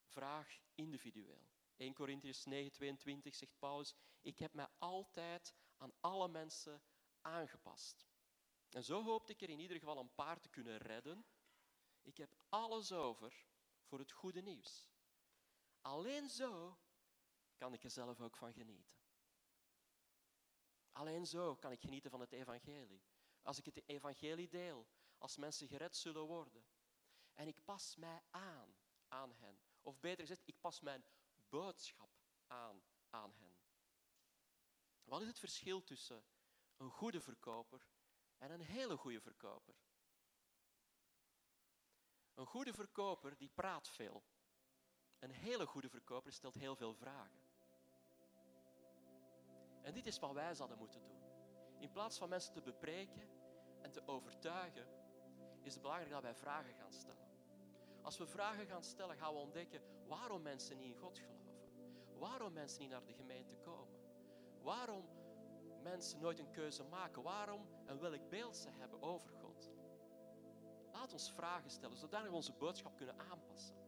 Vraag 0.04 0.60
individueel. 0.76 1.52
1 1.76 1.94
Corinthians 1.94 2.46
9:22 2.46 3.36
zegt 3.36 3.60
Paulus, 3.60 3.96
ik 4.22 4.40
heb 4.40 4.54
mij 4.54 4.68
altijd 4.78 5.54
aan 5.78 5.94
alle 6.00 6.28
mensen 6.28 6.84
aangepast. 7.22 8.08
En 8.70 8.84
zo 8.84 9.04
hoopte 9.04 9.32
ik 9.32 9.42
er 9.42 9.50
in 9.50 9.60
ieder 9.60 9.80
geval 9.80 9.98
een 9.98 10.14
paar 10.14 10.40
te 10.40 10.50
kunnen 10.50 10.78
redden. 10.78 11.26
Ik 12.02 12.18
heb 12.18 12.36
alles 12.50 12.92
over 12.92 13.46
voor 13.84 14.00
het 14.00 14.12
goede 14.12 14.42
nieuws. 14.42 14.92
Alleen 15.82 16.30
zo 16.30 16.78
kan 17.56 17.74
ik 17.74 17.84
er 17.84 17.90
zelf 17.90 18.22
ook 18.22 18.38
van 18.38 18.54
genieten. 18.54 19.03
Alleen 20.94 21.26
zo 21.26 21.56
kan 21.56 21.72
ik 21.72 21.82
genieten 21.82 22.12
van 22.12 22.20
het 22.20 22.32
evangelie. 22.32 23.04
Als 23.42 23.58
ik 23.58 23.66
het 23.66 23.82
evangelie 23.86 24.50
deel, 24.50 24.88
als 25.18 25.38
mensen 25.38 25.68
gered 25.68 25.96
zullen 25.96 26.26
worden. 26.26 26.66
En 27.34 27.48
ik 27.48 27.64
pas 27.64 27.96
mij 27.96 28.22
aan 28.30 28.76
aan 29.08 29.34
hen. 29.34 29.60
Of 29.82 30.00
beter 30.00 30.20
gezegd, 30.20 30.48
ik 30.48 30.60
pas 30.60 30.80
mijn 30.80 31.06
boodschap 31.50 32.10
aan 32.48 32.84
aan 33.10 33.34
hen. 33.34 33.58
Wat 35.04 35.22
is 35.22 35.28
het 35.28 35.40
verschil 35.40 35.84
tussen 35.84 36.26
een 36.78 36.90
goede 36.90 37.22
verkoper 37.22 37.88
en 38.38 38.52
een 38.52 38.62
hele 38.62 38.98
goede 38.98 39.22
verkoper? 39.22 39.76
Een 42.34 42.46
goede 42.46 42.74
verkoper 42.74 43.38
die 43.38 43.50
praat 43.50 43.90
veel. 43.90 44.24
Een 45.20 45.32
hele 45.32 45.66
goede 45.66 45.90
verkoper 45.90 46.34
stelt 46.34 46.56
heel 46.56 46.76
veel 46.76 46.94
vragen. 46.94 47.43
En 49.84 49.94
dit 49.94 50.06
is 50.06 50.20
wat 50.20 50.34
wij 50.34 50.54
zouden 50.54 50.78
moeten 50.78 51.02
doen. 51.02 51.22
In 51.80 51.92
plaats 51.92 52.18
van 52.18 52.30
mensen 52.30 52.54
te 52.54 52.62
bepreken 52.62 53.30
en 53.82 53.92
te 53.92 54.08
overtuigen, 54.08 54.88
is 55.62 55.74
het 55.74 55.82
belangrijk 55.82 56.12
dat 56.12 56.22
wij 56.22 56.36
vragen 56.36 56.74
gaan 56.74 56.92
stellen. 56.92 57.28
Als 58.02 58.18
we 58.18 58.28
vragen 58.28 58.66
gaan 58.66 58.84
stellen, 58.84 59.18
gaan 59.18 59.34
we 59.34 59.40
ontdekken 59.40 59.82
waarom 60.08 60.42
mensen 60.42 60.78
niet 60.78 60.94
in 60.94 60.98
God 60.98 61.18
geloven. 61.18 61.44
Waarom 62.18 62.54
mensen 62.54 62.82
niet 62.82 62.90
naar 62.90 63.06
de 63.06 63.14
gemeente 63.14 63.56
komen. 63.56 64.00
Waarom 64.62 65.06
mensen 65.82 66.20
nooit 66.20 66.40
een 66.40 66.52
keuze 66.52 66.84
maken. 66.84 67.24
Waarom 67.24 67.68
en 67.86 68.00
welk 68.00 68.30
beeld 68.30 68.56
ze 68.56 68.70
hebben 68.70 69.02
over 69.02 69.30
God. 69.30 69.72
Laat 70.92 71.14
ons 71.14 71.32
vragen 71.32 71.70
stellen, 71.70 71.98
zodat 71.98 72.24
we 72.24 72.32
onze 72.32 72.54
boodschap 72.54 72.96
kunnen 72.96 73.20
aanpassen. 73.20 73.83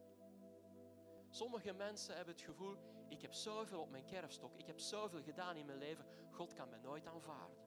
Sommige 1.36 1.74
mensen 1.74 2.16
hebben 2.16 2.34
het 2.34 2.44
gevoel, 2.44 2.78
ik 3.08 3.22
heb 3.22 3.34
zoveel 3.34 3.82
op 3.82 3.90
mijn 3.90 4.06
kerfstok, 4.06 4.54
ik 4.58 4.66
heb 4.66 4.80
zoveel 4.80 5.22
gedaan 5.22 5.56
in 5.56 5.66
mijn 5.66 5.78
leven, 5.78 6.06
God 6.32 6.54
kan 6.54 6.70
mij 6.70 6.80
nooit 6.80 7.06
aanvaarden. 7.06 7.58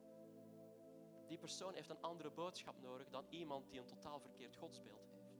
Die 1.27 1.37
persoon 1.37 1.73
heeft 1.73 1.89
een 1.89 2.01
andere 2.01 2.31
boodschap 2.31 2.81
nodig 2.81 3.09
dan 3.09 3.25
iemand 3.29 3.69
die 3.69 3.79
een 3.79 3.85
totaal 3.85 4.19
verkeerd 4.19 4.55
godsbeeld 4.55 5.07
heeft. 5.09 5.33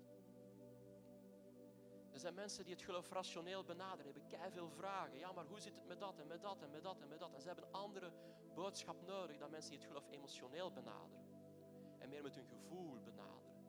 Er 2.12 2.20
zijn 2.20 2.34
mensen 2.34 2.64
die 2.66 2.74
het 2.74 2.84
geloof 2.84 3.10
rationeel 3.12 3.64
benaderen, 3.64 4.14
hebben 4.14 4.52
veel 4.52 4.70
vragen. 4.70 5.18
Ja, 5.18 5.32
maar 5.32 5.46
hoe 5.46 5.60
zit 5.60 5.76
het 5.76 5.88
met 5.88 6.00
dat 6.00 6.20
en 6.20 6.28
met 6.28 6.42
dat 6.42 6.62
en 6.62 6.70
met 6.70 6.84
dat 6.84 7.02
en 7.02 7.08
met 7.08 7.20
dat? 7.20 7.34
En 7.34 7.42
ze 7.42 7.48
hebben 7.48 7.66
een 7.66 7.74
andere 7.74 8.12
boodschap 8.54 9.02
nodig 9.06 9.38
dan 9.38 9.50
mensen 9.50 9.72
die 9.72 9.80
het 9.80 9.88
geloof 9.88 10.08
emotioneel 10.10 10.72
benaderen. 10.72 11.26
En 11.98 12.10
meer 12.10 12.24
met 12.24 12.36
hun 12.36 12.48
gevoel 12.48 13.02
benaderen. 13.04 13.64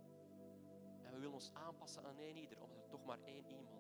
En 1.02 1.12
we 1.12 1.18
willen 1.18 1.34
ons 1.34 1.50
aanpassen 1.54 2.04
aan 2.04 2.18
één 2.18 2.36
ieder, 2.36 2.60
omdat 2.62 2.82
er 2.82 2.88
toch 2.88 3.04
maar 3.04 3.18
één 3.24 3.46
iemand 3.46 3.79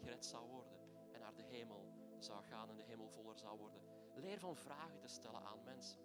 gered 0.00 0.26
zou 0.26 0.48
worden 0.48 0.78
en 1.12 1.20
naar 1.20 1.34
de 1.34 1.42
hemel 1.42 1.92
zou 2.18 2.42
gaan 2.42 2.68
en 2.70 2.76
de 2.76 2.82
hemel 2.82 3.08
voller 3.08 3.38
zou 3.38 3.58
worden. 3.58 3.80
Leer 4.14 4.38
van 4.38 4.56
vragen 4.56 5.00
te 5.00 5.08
stellen 5.08 5.42
aan 5.42 5.62
mensen. 5.64 6.00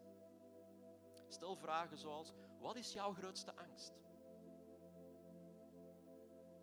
Stel 1.27 1.55
vragen 1.55 1.97
zoals, 1.97 2.33
wat 2.59 2.75
is 2.75 2.93
jouw 2.93 3.13
grootste 3.13 3.55
angst? 3.55 3.93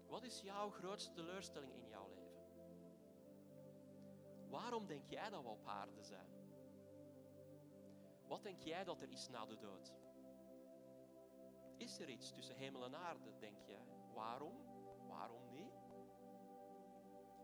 Wat 0.07 0.25
is 0.25 0.41
jouw 0.41 0.71
grootste 0.71 1.13
teleurstelling 1.13 1.75
in 1.75 1.89
jouw 1.89 2.09
leven? 2.09 2.43
Waarom 4.49 4.87
denk 4.87 5.07
jij 5.07 5.31
dat 5.31 5.43
we 5.43 5.49
op 5.49 5.67
aarde 5.67 6.03
zijn? 6.03 6.31
Wat 8.27 8.43
denk 8.43 8.61
jij 8.61 8.85
dat 8.85 9.03
er 9.03 9.11
is 9.11 9.29
na 9.29 9.47
de 9.47 9.59
dood? 9.59 9.93
Is 11.77 11.99
er 11.99 12.09
iets 12.09 12.33
tussen 12.33 12.57
hemel 12.57 12.85
en 12.85 12.97
aarde, 12.97 13.39
denk 13.39 13.63
jij? 13.67 13.87
Waarom? 14.15 14.72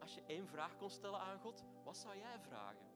Als 0.09 0.17
je 0.17 0.25
één 0.27 0.47
vraag 0.47 0.77
kon 0.77 0.91
stellen 0.91 1.21
aan 1.21 1.39
God, 1.39 1.65
wat 1.85 1.97
zou 1.97 2.17
jij 2.17 2.39
vragen? 2.41 2.87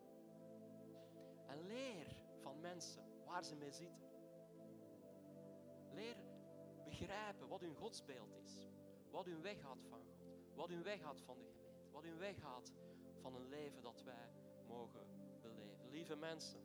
En 1.47 1.67
leer 1.67 2.07
van 2.41 2.61
mensen 2.61 3.03
waar 3.25 3.45
ze 3.45 3.57
mee 3.57 3.73
zitten. 3.73 4.03
Leer 5.91 6.17
begrijpen 6.85 7.49
wat 7.49 7.61
hun 7.61 7.77
godsbeeld 7.77 8.35
is. 8.35 8.69
Wat 9.11 9.25
hun 9.25 9.43
weggaat 9.43 9.83
van 9.89 10.03
God. 10.05 10.27
Wat 10.55 10.69
hun 10.69 10.83
weggaat 10.83 11.21
van 11.21 11.39
de 11.39 11.45
gemeente. 11.45 11.91
Wat 11.91 12.03
hun 12.03 12.19
weggaat 12.19 12.73
van 13.21 13.35
een 13.35 13.49
leven 13.49 13.83
dat 13.83 14.03
wij 14.03 14.31
mogen 14.67 15.07
beleven. 15.41 15.91
Lieve 15.91 16.17
mensen, 16.17 16.61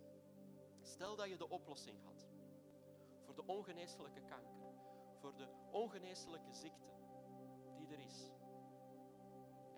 stel 0.81 1.15
dat 1.15 1.29
je 1.29 1.37
de 1.37 1.49
oplossing 1.49 2.03
had 2.03 2.27
voor 3.25 3.35
de 3.35 3.45
ongeneeslijke 3.45 4.21
kanker, 4.21 4.73
voor 5.19 5.35
de 5.35 5.47
ongeneeslijke 5.71 6.53
ziekte 6.53 6.91
die 7.77 7.87
er 7.87 7.99
is. 7.99 8.36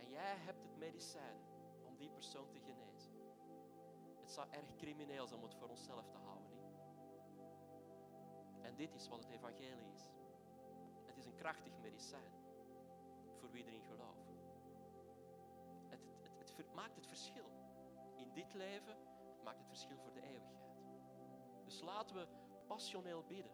Jij 0.09 0.35
hebt 0.37 0.61
het 0.61 0.77
medicijn 0.77 1.37
om 1.85 1.97
die 1.97 2.09
persoon 2.09 2.49
te 2.49 2.59
genezen. 2.59 3.13
Het 4.19 4.31
zou 4.31 4.47
erg 4.49 4.75
crimineel 4.75 5.27
zijn 5.27 5.39
om 5.39 5.45
het 5.45 5.55
voor 5.55 5.69
onszelf 5.69 6.09
te 6.09 6.17
houden. 6.17 6.49
Niet? 6.49 6.79
En 8.61 8.75
dit 8.75 8.95
is 8.95 9.07
wat 9.07 9.23
het 9.23 9.29
evangelie 9.29 9.91
is. 9.93 10.11
Het 11.05 11.17
is 11.17 11.25
een 11.25 11.35
krachtig 11.35 11.77
medicijn. 11.81 12.31
voor 13.39 13.51
wie 13.51 13.65
erin 13.65 13.83
geloven. 13.83 14.37
Het, 15.87 15.99
het, 16.55 16.73
maakt 16.73 16.95
het 16.95 17.07
verschil. 17.07 17.49
In 18.15 18.31
dit 18.33 18.53
leven 18.53 18.97
het 19.39 19.43
maakt 19.43 19.57
het 19.57 19.67
verschil 19.67 19.97
voor 19.97 20.13
de 20.13 20.21
eeuwigheid. 20.21 20.75
Dus 21.63 21.81
laten 21.81 22.15
we 22.15 22.27
passioneel 22.67 23.23
bidden. 23.23 23.51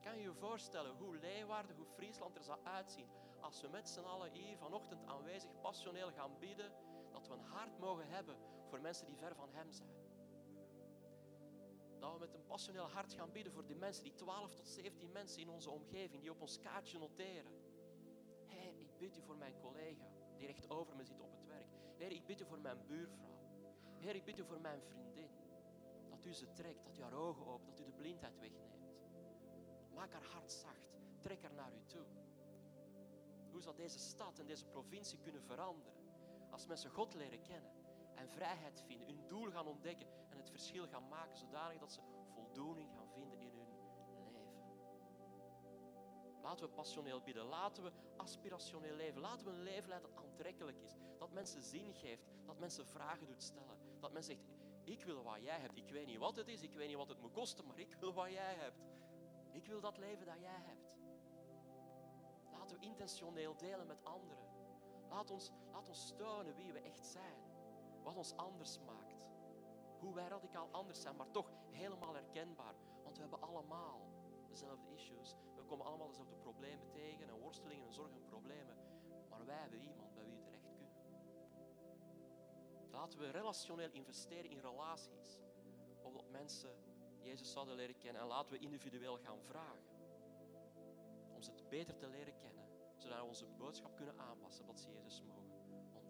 Kan 0.00 0.16
je 0.16 0.22
je 0.22 0.34
voorstellen 0.34 0.96
hoe 0.96 1.16
Leeuwarden, 1.16 1.76
hoe 1.76 1.86
Friesland 1.86 2.36
er 2.36 2.42
zal 2.42 2.58
uitzien 2.64 3.08
als 3.40 3.60
we 3.60 3.68
met 3.68 3.88
z'n 3.88 4.00
allen 4.00 4.30
hier 4.30 4.56
vanochtend 4.56 5.04
aanwezig 5.04 5.60
passioneel 5.60 6.10
gaan 6.10 6.38
bidden, 6.38 6.72
dat 7.10 7.28
we 7.28 7.34
een 7.34 7.44
hart 7.44 7.78
mogen 7.78 8.08
hebben 8.08 8.36
voor 8.68 8.80
mensen 8.80 9.06
die 9.06 9.16
ver 9.16 9.34
van 9.34 9.48
Hem 9.52 9.72
zijn. 9.72 9.96
Dat 11.98 12.12
we 12.12 12.18
met 12.18 12.34
een 12.34 12.46
passioneel 12.46 12.88
hart 12.88 13.12
gaan 13.12 13.32
bidden 13.32 13.52
voor 13.52 13.66
die 13.66 13.76
mensen, 13.76 14.04
die 14.04 14.14
12 14.14 14.54
tot 14.54 14.68
17 14.68 15.12
mensen 15.12 15.40
in 15.40 15.48
onze 15.48 15.70
omgeving, 15.70 16.22
die 16.22 16.30
op 16.30 16.40
ons 16.40 16.60
kaartje 16.60 16.98
noteren. 16.98 17.52
Heer, 18.46 18.78
ik 18.78 18.98
bid 18.98 19.16
u 19.16 19.22
voor 19.22 19.36
mijn 19.36 19.58
collega 19.60 20.04
die 20.36 20.46
recht 20.46 20.70
over 20.70 20.96
me 20.96 21.04
zit 21.04 21.20
op 21.20 21.32
het 21.32 21.46
werk. 21.46 21.68
Heer, 21.96 22.12
ik 22.12 22.26
bid 22.26 22.40
u 22.40 22.44
voor 22.46 22.60
mijn 22.60 22.86
buurvrouw. 22.86 23.38
Heer, 23.98 24.14
ik 24.14 24.24
bid 24.24 24.38
u 24.38 24.44
voor 24.44 24.60
mijn 24.60 24.82
vriendin. 24.82 25.30
Dat 26.08 26.24
u 26.24 26.32
ze 26.32 26.52
trekt, 26.52 26.84
dat 26.84 26.98
u 26.98 27.02
haar 27.02 27.14
ogen 27.14 27.46
opent, 27.46 27.68
dat 27.68 27.80
u 27.80 27.84
de 27.84 27.92
blindheid 27.92 28.38
wegneemt. 28.38 28.78
Maak 29.94 30.12
haar 30.12 30.24
hart 30.24 30.52
zacht. 30.52 30.98
Trek 31.20 31.42
haar 31.42 31.54
naar 31.54 31.72
u 31.72 31.82
toe. 31.86 32.06
Hoe 33.58 33.66
zal 33.66 33.76
deze 33.76 33.98
stad 33.98 34.38
en 34.38 34.46
deze 34.46 34.64
provincie 34.64 35.18
kunnen 35.18 35.42
veranderen? 35.42 35.92
Als 36.50 36.66
mensen 36.66 36.90
God 36.90 37.14
leren 37.14 37.42
kennen 37.42 37.70
en 38.14 38.28
vrijheid 38.28 38.82
vinden, 38.86 39.06
hun 39.06 39.26
doel 39.28 39.50
gaan 39.50 39.66
ontdekken 39.66 40.06
en 40.30 40.36
het 40.36 40.50
verschil 40.50 40.86
gaan 40.86 41.08
maken 41.08 41.36
zodanig 41.36 41.78
dat 41.78 41.92
ze 41.92 42.00
voldoening 42.34 42.90
gaan 42.92 43.08
vinden 43.08 43.40
in 43.40 43.50
hun 43.50 43.68
leven. 43.68 44.50
Laten 46.42 46.66
we 46.66 46.72
passioneel 46.74 47.22
bidden, 47.22 47.44
laten 47.44 47.84
we 47.84 47.92
aspirationeel 48.16 48.94
leven, 48.94 49.20
laten 49.20 49.46
we 49.46 49.52
een 49.52 49.62
leven 49.62 49.88
leiden 49.88 50.10
dat 50.10 50.24
aantrekkelijk 50.24 50.78
is, 50.78 50.96
dat 51.18 51.32
mensen 51.32 51.62
zin 51.62 51.94
geeft, 51.94 52.24
dat 52.46 52.58
mensen 52.58 52.86
vragen 52.86 53.26
doet 53.26 53.42
stellen, 53.42 53.78
dat 54.00 54.12
mensen 54.12 54.34
zegt, 54.34 54.48
ik 54.84 55.04
wil 55.04 55.22
wat 55.22 55.42
jij 55.42 55.58
hebt, 55.58 55.76
ik 55.76 55.90
weet 55.90 56.06
niet 56.06 56.18
wat 56.18 56.36
het 56.36 56.48
is, 56.48 56.62
ik 56.62 56.74
weet 56.74 56.88
niet 56.88 56.96
wat 56.96 57.08
het 57.08 57.20
moet 57.20 57.32
kosten, 57.32 57.66
maar 57.66 57.78
ik 57.78 57.94
wil 58.00 58.12
wat 58.12 58.30
jij 58.30 58.54
hebt. 58.54 58.80
Ik 59.52 59.66
wil 59.66 59.80
dat 59.80 59.98
leven 59.98 60.26
dat 60.26 60.40
jij 60.40 60.60
hebt. 60.60 60.97
Laten 62.68 62.82
we 62.82 62.88
intentioneel 62.88 63.56
delen 63.56 63.86
met 63.86 64.04
anderen. 64.04 64.48
Laat 65.08 65.30
ons, 65.30 65.52
laat 65.72 65.88
ons 65.88 66.06
steunen 66.06 66.54
wie 66.54 66.72
we 66.72 66.80
echt 66.80 67.06
zijn. 67.06 67.38
Wat 68.02 68.16
ons 68.16 68.36
anders 68.36 68.78
maakt. 68.86 69.26
Hoe 69.98 70.14
wij 70.14 70.28
radicaal 70.28 70.68
anders 70.70 71.00
zijn, 71.00 71.16
maar 71.16 71.30
toch 71.30 71.50
helemaal 71.70 72.14
herkenbaar. 72.14 72.74
Want 73.02 73.16
we 73.16 73.22
hebben 73.22 73.42
allemaal 73.42 74.00
dezelfde 74.48 74.92
issues. 74.92 75.34
We 75.56 75.62
komen 75.62 75.86
allemaal 75.86 76.06
dezelfde 76.08 76.34
problemen 76.34 76.90
tegen 76.90 77.28
en 77.28 77.38
worstelingen 77.38 77.86
en 77.86 77.92
zorgen 77.92 78.16
en 78.16 78.24
problemen. 78.24 78.76
Maar 79.28 79.44
wij 79.44 79.58
hebben 79.58 79.80
iemand 79.80 80.14
bij 80.14 80.24
wie 80.24 80.34
we 80.34 80.42
terecht 80.42 80.64
kunnen. 80.64 80.90
Laten 82.90 83.18
we 83.18 83.30
relationeel 83.30 83.90
investeren 83.90 84.50
in 84.50 84.58
relaties. 84.58 85.38
Opdat 86.02 86.30
mensen 86.30 86.74
Jezus 87.20 87.52
zouden 87.52 87.74
leren 87.74 87.98
kennen. 87.98 88.22
En 88.22 88.28
laten 88.28 88.52
we 88.52 88.58
individueel 88.58 89.18
gaan 89.18 89.40
vragen. 89.40 89.97
Beter 91.68 91.96
te 91.96 92.08
leren 92.08 92.36
kennen. 92.36 92.64
Zodat 92.96 93.18
we 93.18 93.24
onze 93.24 93.46
boodschap 93.46 93.96
kunnen 93.96 94.18
aanpassen. 94.18 94.66
Dat 94.66 94.80
ze 94.80 94.92
Jezus 94.92 95.22
mogen 95.22 95.50
ontdekken. 95.50 96.02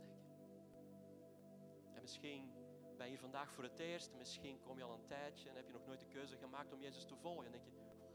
En 1.94 2.00
misschien 2.00 2.52
ben 2.96 3.06
je 3.06 3.12
hier 3.12 3.20
vandaag 3.20 3.52
voor 3.52 3.64
het 3.64 3.78
eerst. 3.78 4.14
Misschien 4.14 4.60
kom 4.60 4.78
je 4.78 4.84
al 4.84 4.94
een 4.94 5.06
tijdje 5.06 5.48
en 5.48 5.56
heb 5.56 5.66
je 5.66 5.72
nog 5.72 5.86
nooit 5.86 6.00
de 6.00 6.06
keuze 6.06 6.36
gemaakt 6.36 6.72
om 6.72 6.80
Jezus 6.80 7.04
te 7.04 7.16
volgen. 7.16 7.44
En 7.44 7.52
denk 7.52 7.64
je, 7.64 7.70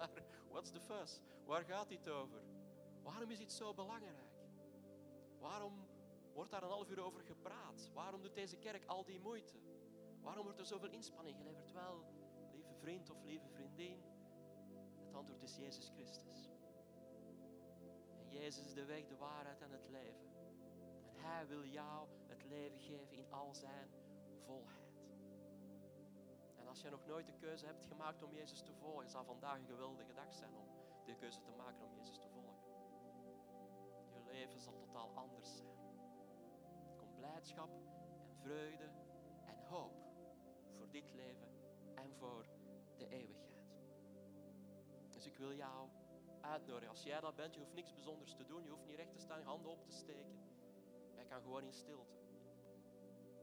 what's 0.52 0.72
the 0.72 0.80
fuss? 0.80 1.20
Waar 1.46 1.64
gaat 1.64 1.90
dit 1.90 2.10
over? 2.10 2.42
Waarom 3.02 3.32
is 3.32 3.38
dit 3.38 3.52
zo 3.52 3.74
belangrijk? 3.74 4.32
Waarom 5.40 5.88
wordt 6.34 6.52
daar 6.52 6.64
een 6.64 6.70
half 6.70 6.90
uur 6.90 7.04
over 7.04 7.22
gepraat? 7.22 7.90
Waarom 7.94 8.22
doet 8.22 8.36
deze 8.36 8.58
kerk 8.58 8.86
al 8.86 9.04
die 9.04 9.20
moeite? 9.20 9.58
Waarom 10.22 10.44
wordt 10.44 10.60
er 10.60 10.66
zoveel 10.66 10.90
inspanning 10.90 11.38
geleverd? 11.38 11.72
Wel, 11.72 12.04
vriend 12.80 13.10
of 13.10 13.24
lieve 13.24 13.48
vriendin? 13.48 14.04
Het 15.06 15.14
antwoord 15.14 15.44
is 15.44 15.56
Jezus 15.56 15.90
Christus. 15.90 16.53
Jezus 18.34 18.66
is 18.66 18.74
de 18.74 18.86
weg, 18.86 19.08
de 19.08 19.18
waarheid 19.18 19.62
en 19.62 19.72
het 19.72 19.88
leven. 19.90 20.28
En 21.08 21.16
Hij 21.16 21.48
wil 21.48 21.66
jou 21.66 22.08
het 22.28 22.44
leven 22.44 22.80
geven 22.80 23.18
in 23.18 23.32
al 23.32 23.54
zijn 23.54 23.90
volheid. 24.46 24.84
En 26.60 26.68
als 26.68 26.82
je 26.82 26.90
nog 26.90 27.06
nooit 27.06 27.26
de 27.26 27.34
keuze 27.34 27.66
hebt 27.66 27.86
gemaakt 27.86 28.24
om 28.24 28.34
Jezus 28.34 28.62
te 28.62 28.74
volgen, 28.74 29.10
zal 29.10 29.24
vandaag 29.24 29.58
een 29.58 29.66
geweldige 29.66 30.14
dag 30.14 30.34
zijn 30.34 30.56
om 30.56 30.68
de 31.06 31.16
keuze 31.16 31.42
te 31.42 31.52
maken 31.52 31.86
om 31.86 31.96
Jezus 31.96 32.18
te 32.18 32.30
volgen. 32.30 32.64
Je 34.14 34.32
leven 34.32 34.60
zal 34.60 34.74
totaal 34.78 35.12
anders 35.16 35.56
zijn. 35.56 35.78
Er 36.90 36.96
komt 36.96 37.16
blijdschap 37.16 37.70
en 38.30 38.36
vreugde 38.42 38.90
en 39.46 39.60
hoop 39.70 39.94
voor 40.70 40.90
dit 40.90 41.14
leven 41.14 41.48
en 41.96 42.14
voor 42.14 42.46
de 42.98 43.08
eeuwigheid. 43.08 43.54
Dus 45.10 45.26
ik 45.26 45.38
wil 45.38 45.54
jou 45.54 45.90
Als 46.94 47.04
jij 47.04 47.20
dat 47.20 47.36
bent, 47.36 47.54
je 47.54 47.60
hoeft 47.60 47.74
niks 47.74 47.94
bijzonders 47.94 48.34
te 48.34 48.46
doen. 48.46 48.64
Je 48.64 48.70
hoeft 48.70 48.86
niet 48.86 48.96
recht 48.96 49.14
te 49.14 49.20
staan, 49.20 49.40
je 49.40 49.46
handen 49.46 49.72
op 49.72 49.84
te 49.84 49.92
steken. 49.92 50.40
Jij 51.16 51.26
kan 51.26 51.42
gewoon 51.42 51.64
in 51.64 51.74
stilte 51.74 52.22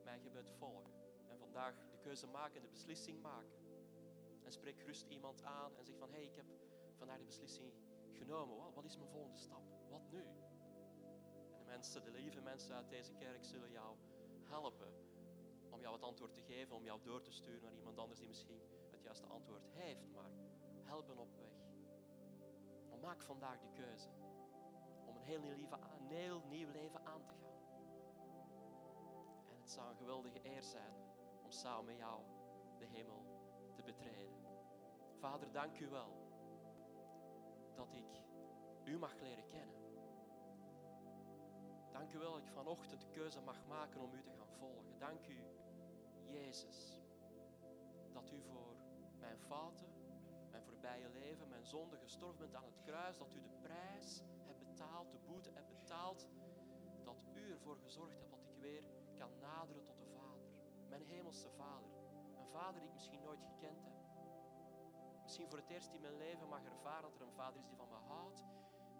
mijn 0.04 0.20
gebed 0.20 0.52
volgen. 0.58 0.92
En 1.28 1.38
vandaag 1.38 1.74
de 1.90 1.98
keuze 1.98 2.26
maken, 2.26 2.60
de 2.60 2.68
beslissing 2.68 3.22
maken. 3.22 3.58
En 4.42 4.52
spreek 4.52 4.78
gerust 4.78 5.06
iemand 5.08 5.42
aan 5.42 5.76
en 5.76 5.84
zeg 5.84 5.96
van, 5.98 6.08
hé, 6.08 6.14
hey, 6.14 6.24
ik 6.24 6.36
heb 6.36 6.46
vandaag 6.96 7.18
de 7.18 7.24
beslissing 7.24 7.72
genomen. 8.12 8.72
Wat 8.74 8.84
is 8.84 8.96
mijn 8.96 9.10
volgende 9.10 9.38
stap? 9.38 9.62
Wat 9.88 10.10
nu? 10.10 10.24
En 11.50 11.58
de 11.58 11.64
mensen, 11.64 12.04
de 12.04 12.10
lieve 12.10 12.40
mensen 12.40 12.74
uit 12.74 12.90
deze 12.90 13.12
kerk 13.12 13.44
zullen 13.44 13.70
jou 13.70 13.96
helpen 14.42 14.92
om 15.70 15.80
jou 15.80 15.94
het 15.94 16.04
antwoord 16.04 16.32
te 16.32 16.42
geven, 16.42 16.76
om 16.76 16.84
jou 16.84 17.00
door 17.02 17.22
te 17.22 17.32
sturen 17.32 17.62
naar 17.62 17.78
iemand 17.78 17.98
anders 17.98 18.18
die 18.18 18.28
misschien 18.28 18.60
juiste 19.02 19.26
antwoord 19.26 19.66
heeft, 19.72 20.10
maar 20.12 20.30
helpen 20.84 21.18
op 21.18 21.36
weg. 21.36 21.59
Maak 23.00 23.22
vandaag 23.22 23.60
de 23.60 23.70
keuze 23.72 24.08
om 25.06 25.16
een 25.16 25.22
heel 25.22 25.40
nieuw, 25.40 25.56
leven, 25.56 25.78
een 25.98 26.06
heel 26.06 26.42
nieuw 26.48 26.70
leven 26.70 27.06
aan 27.06 27.24
te 27.24 27.34
gaan. 27.34 27.58
En 29.48 29.56
het 29.56 29.70
zou 29.70 29.88
een 29.88 29.96
geweldige 29.96 30.40
eer 30.42 30.62
zijn 30.62 30.94
om 31.42 31.50
samen 31.50 31.84
met 31.84 31.96
jou 31.96 32.20
de 32.78 32.84
hemel 32.84 33.24
te 33.74 33.82
betreden. 33.82 34.46
Vader, 35.18 35.52
dank 35.52 35.78
u 35.78 35.88
wel 35.88 36.30
dat 37.74 37.92
ik 37.92 38.22
u 38.84 38.98
mag 38.98 39.14
leren 39.14 39.46
kennen. 39.46 39.80
Dank 41.92 42.12
u 42.12 42.18
wel 42.18 42.32
dat 42.32 42.42
ik 42.42 42.48
vanochtend 42.48 43.00
de 43.00 43.10
keuze 43.10 43.40
mag 43.40 43.66
maken 43.66 44.00
om 44.00 44.14
u 44.14 44.22
te 44.22 44.32
gaan 44.32 44.52
volgen. 44.58 44.98
Dank 44.98 45.26
u, 45.26 45.44
Jezus, 46.24 47.00
dat 48.12 48.30
u 48.30 48.42
voor 48.42 48.76
mijn 49.18 49.38
fouten, 49.38 49.89
mijn 50.80 51.02
voorbije 51.02 51.20
leven, 51.20 51.48
mijn 51.48 51.66
zonde 51.66 51.96
gestorven 51.96 52.38
bent 52.38 52.54
aan 52.54 52.64
het 52.64 52.80
kruis, 52.82 53.18
dat 53.18 53.34
u 53.34 53.40
de 53.40 53.58
prijs 53.60 54.22
hebt 54.46 54.58
betaald, 54.58 55.10
de 55.12 55.18
boete 55.26 55.50
hebt 55.50 55.68
betaald, 55.68 56.26
dat 57.04 57.24
u 57.32 57.50
ervoor 57.50 57.76
gezorgd 57.76 58.18
hebt 58.18 58.30
dat 58.30 58.42
ik 58.42 58.56
weer 58.60 58.82
kan 59.16 59.30
naderen 59.40 59.84
tot 59.84 59.98
de 59.98 60.06
Vader, 60.06 60.50
mijn 60.88 61.02
hemelse 61.02 61.50
Vader. 61.50 61.90
Een 62.36 62.46
Vader 62.46 62.80
die 62.80 62.88
ik 62.88 62.94
misschien 62.94 63.22
nooit 63.22 63.42
gekend 63.42 63.84
heb. 63.84 63.98
Misschien 65.22 65.48
voor 65.48 65.58
het 65.58 65.70
eerst 65.70 65.92
in 65.92 66.00
mijn 66.00 66.16
leven 66.16 66.48
mag 66.48 66.64
ervaren 66.64 67.10
dat 67.10 67.20
er 67.20 67.26
een 67.26 67.32
Vader 67.32 67.60
is 67.60 67.66
die 67.66 67.76
van 67.76 67.88
me 67.88 67.96
houdt, 67.96 68.44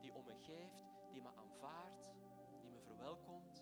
die 0.00 0.14
om 0.14 0.24
me 0.24 0.34
geeft, 0.34 0.84
die 1.12 1.22
me 1.22 1.30
aanvaardt, 1.36 2.10
die 2.60 2.70
me 2.70 2.80
verwelkomt. 2.80 3.59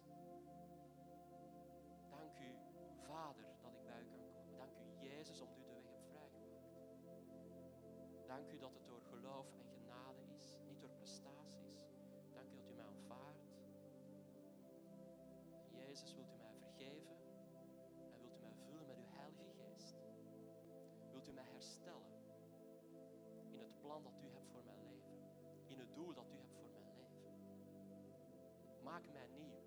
Dank 8.39 8.53
u 8.53 8.59
dat 8.59 8.75
het 8.75 8.87
door 8.87 9.03
geloof 9.03 9.47
en 9.53 9.65
genade 9.65 10.23
is, 10.37 10.55
niet 10.67 10.81
door 10.81 10.91
prestaties. 10.91 11.75
Dank 12.33 12.51
u 12.53 12.57
dat 12.57 12.69
u 12.71 12.75
mij 12.75 12.85
aanvaardt. 12.85 13.45
Jezus, 15.71 16.15
wilt 16.15 16.33
u 16.33 16.37
mij 16.37 16.55
vergeven 16.59 17.17
en 18.13 18.19
wilt 18.19 18.37
u 18.37 18.41
mij 18.41 18.55
vullen 18.67 18.87
met 18.87 18.99
uw 18.99 19.11
Heilige 19.11 19.45
Geest? 19.57 19.97
Wilt 21.11 21.29
u 21.29 21.33
mij 21.33 21.49
herstellen 21.51 22.13
in 23.51 23.61
het 23.61 23.79
plan 23.81 24.03
dat 24.03 24.19
u 24.23 24.29
hebt 24.31 24.49
voor 24.53 24.65
mijn 24.65 24.83
leven, 24.83 25.19
in 25.67 25.79
het 25.79 25.95
doel 25.95 26.15
dat 26.15 26.31
u 26.31 26.37
hebt 26.37 26.55
voor 26.55 26.71
mijn 26.71 26.87
leven? 26.95 27.33
Maak 28.83 29.03
mij 29.13 29.29
nieuw. 29.29 29.58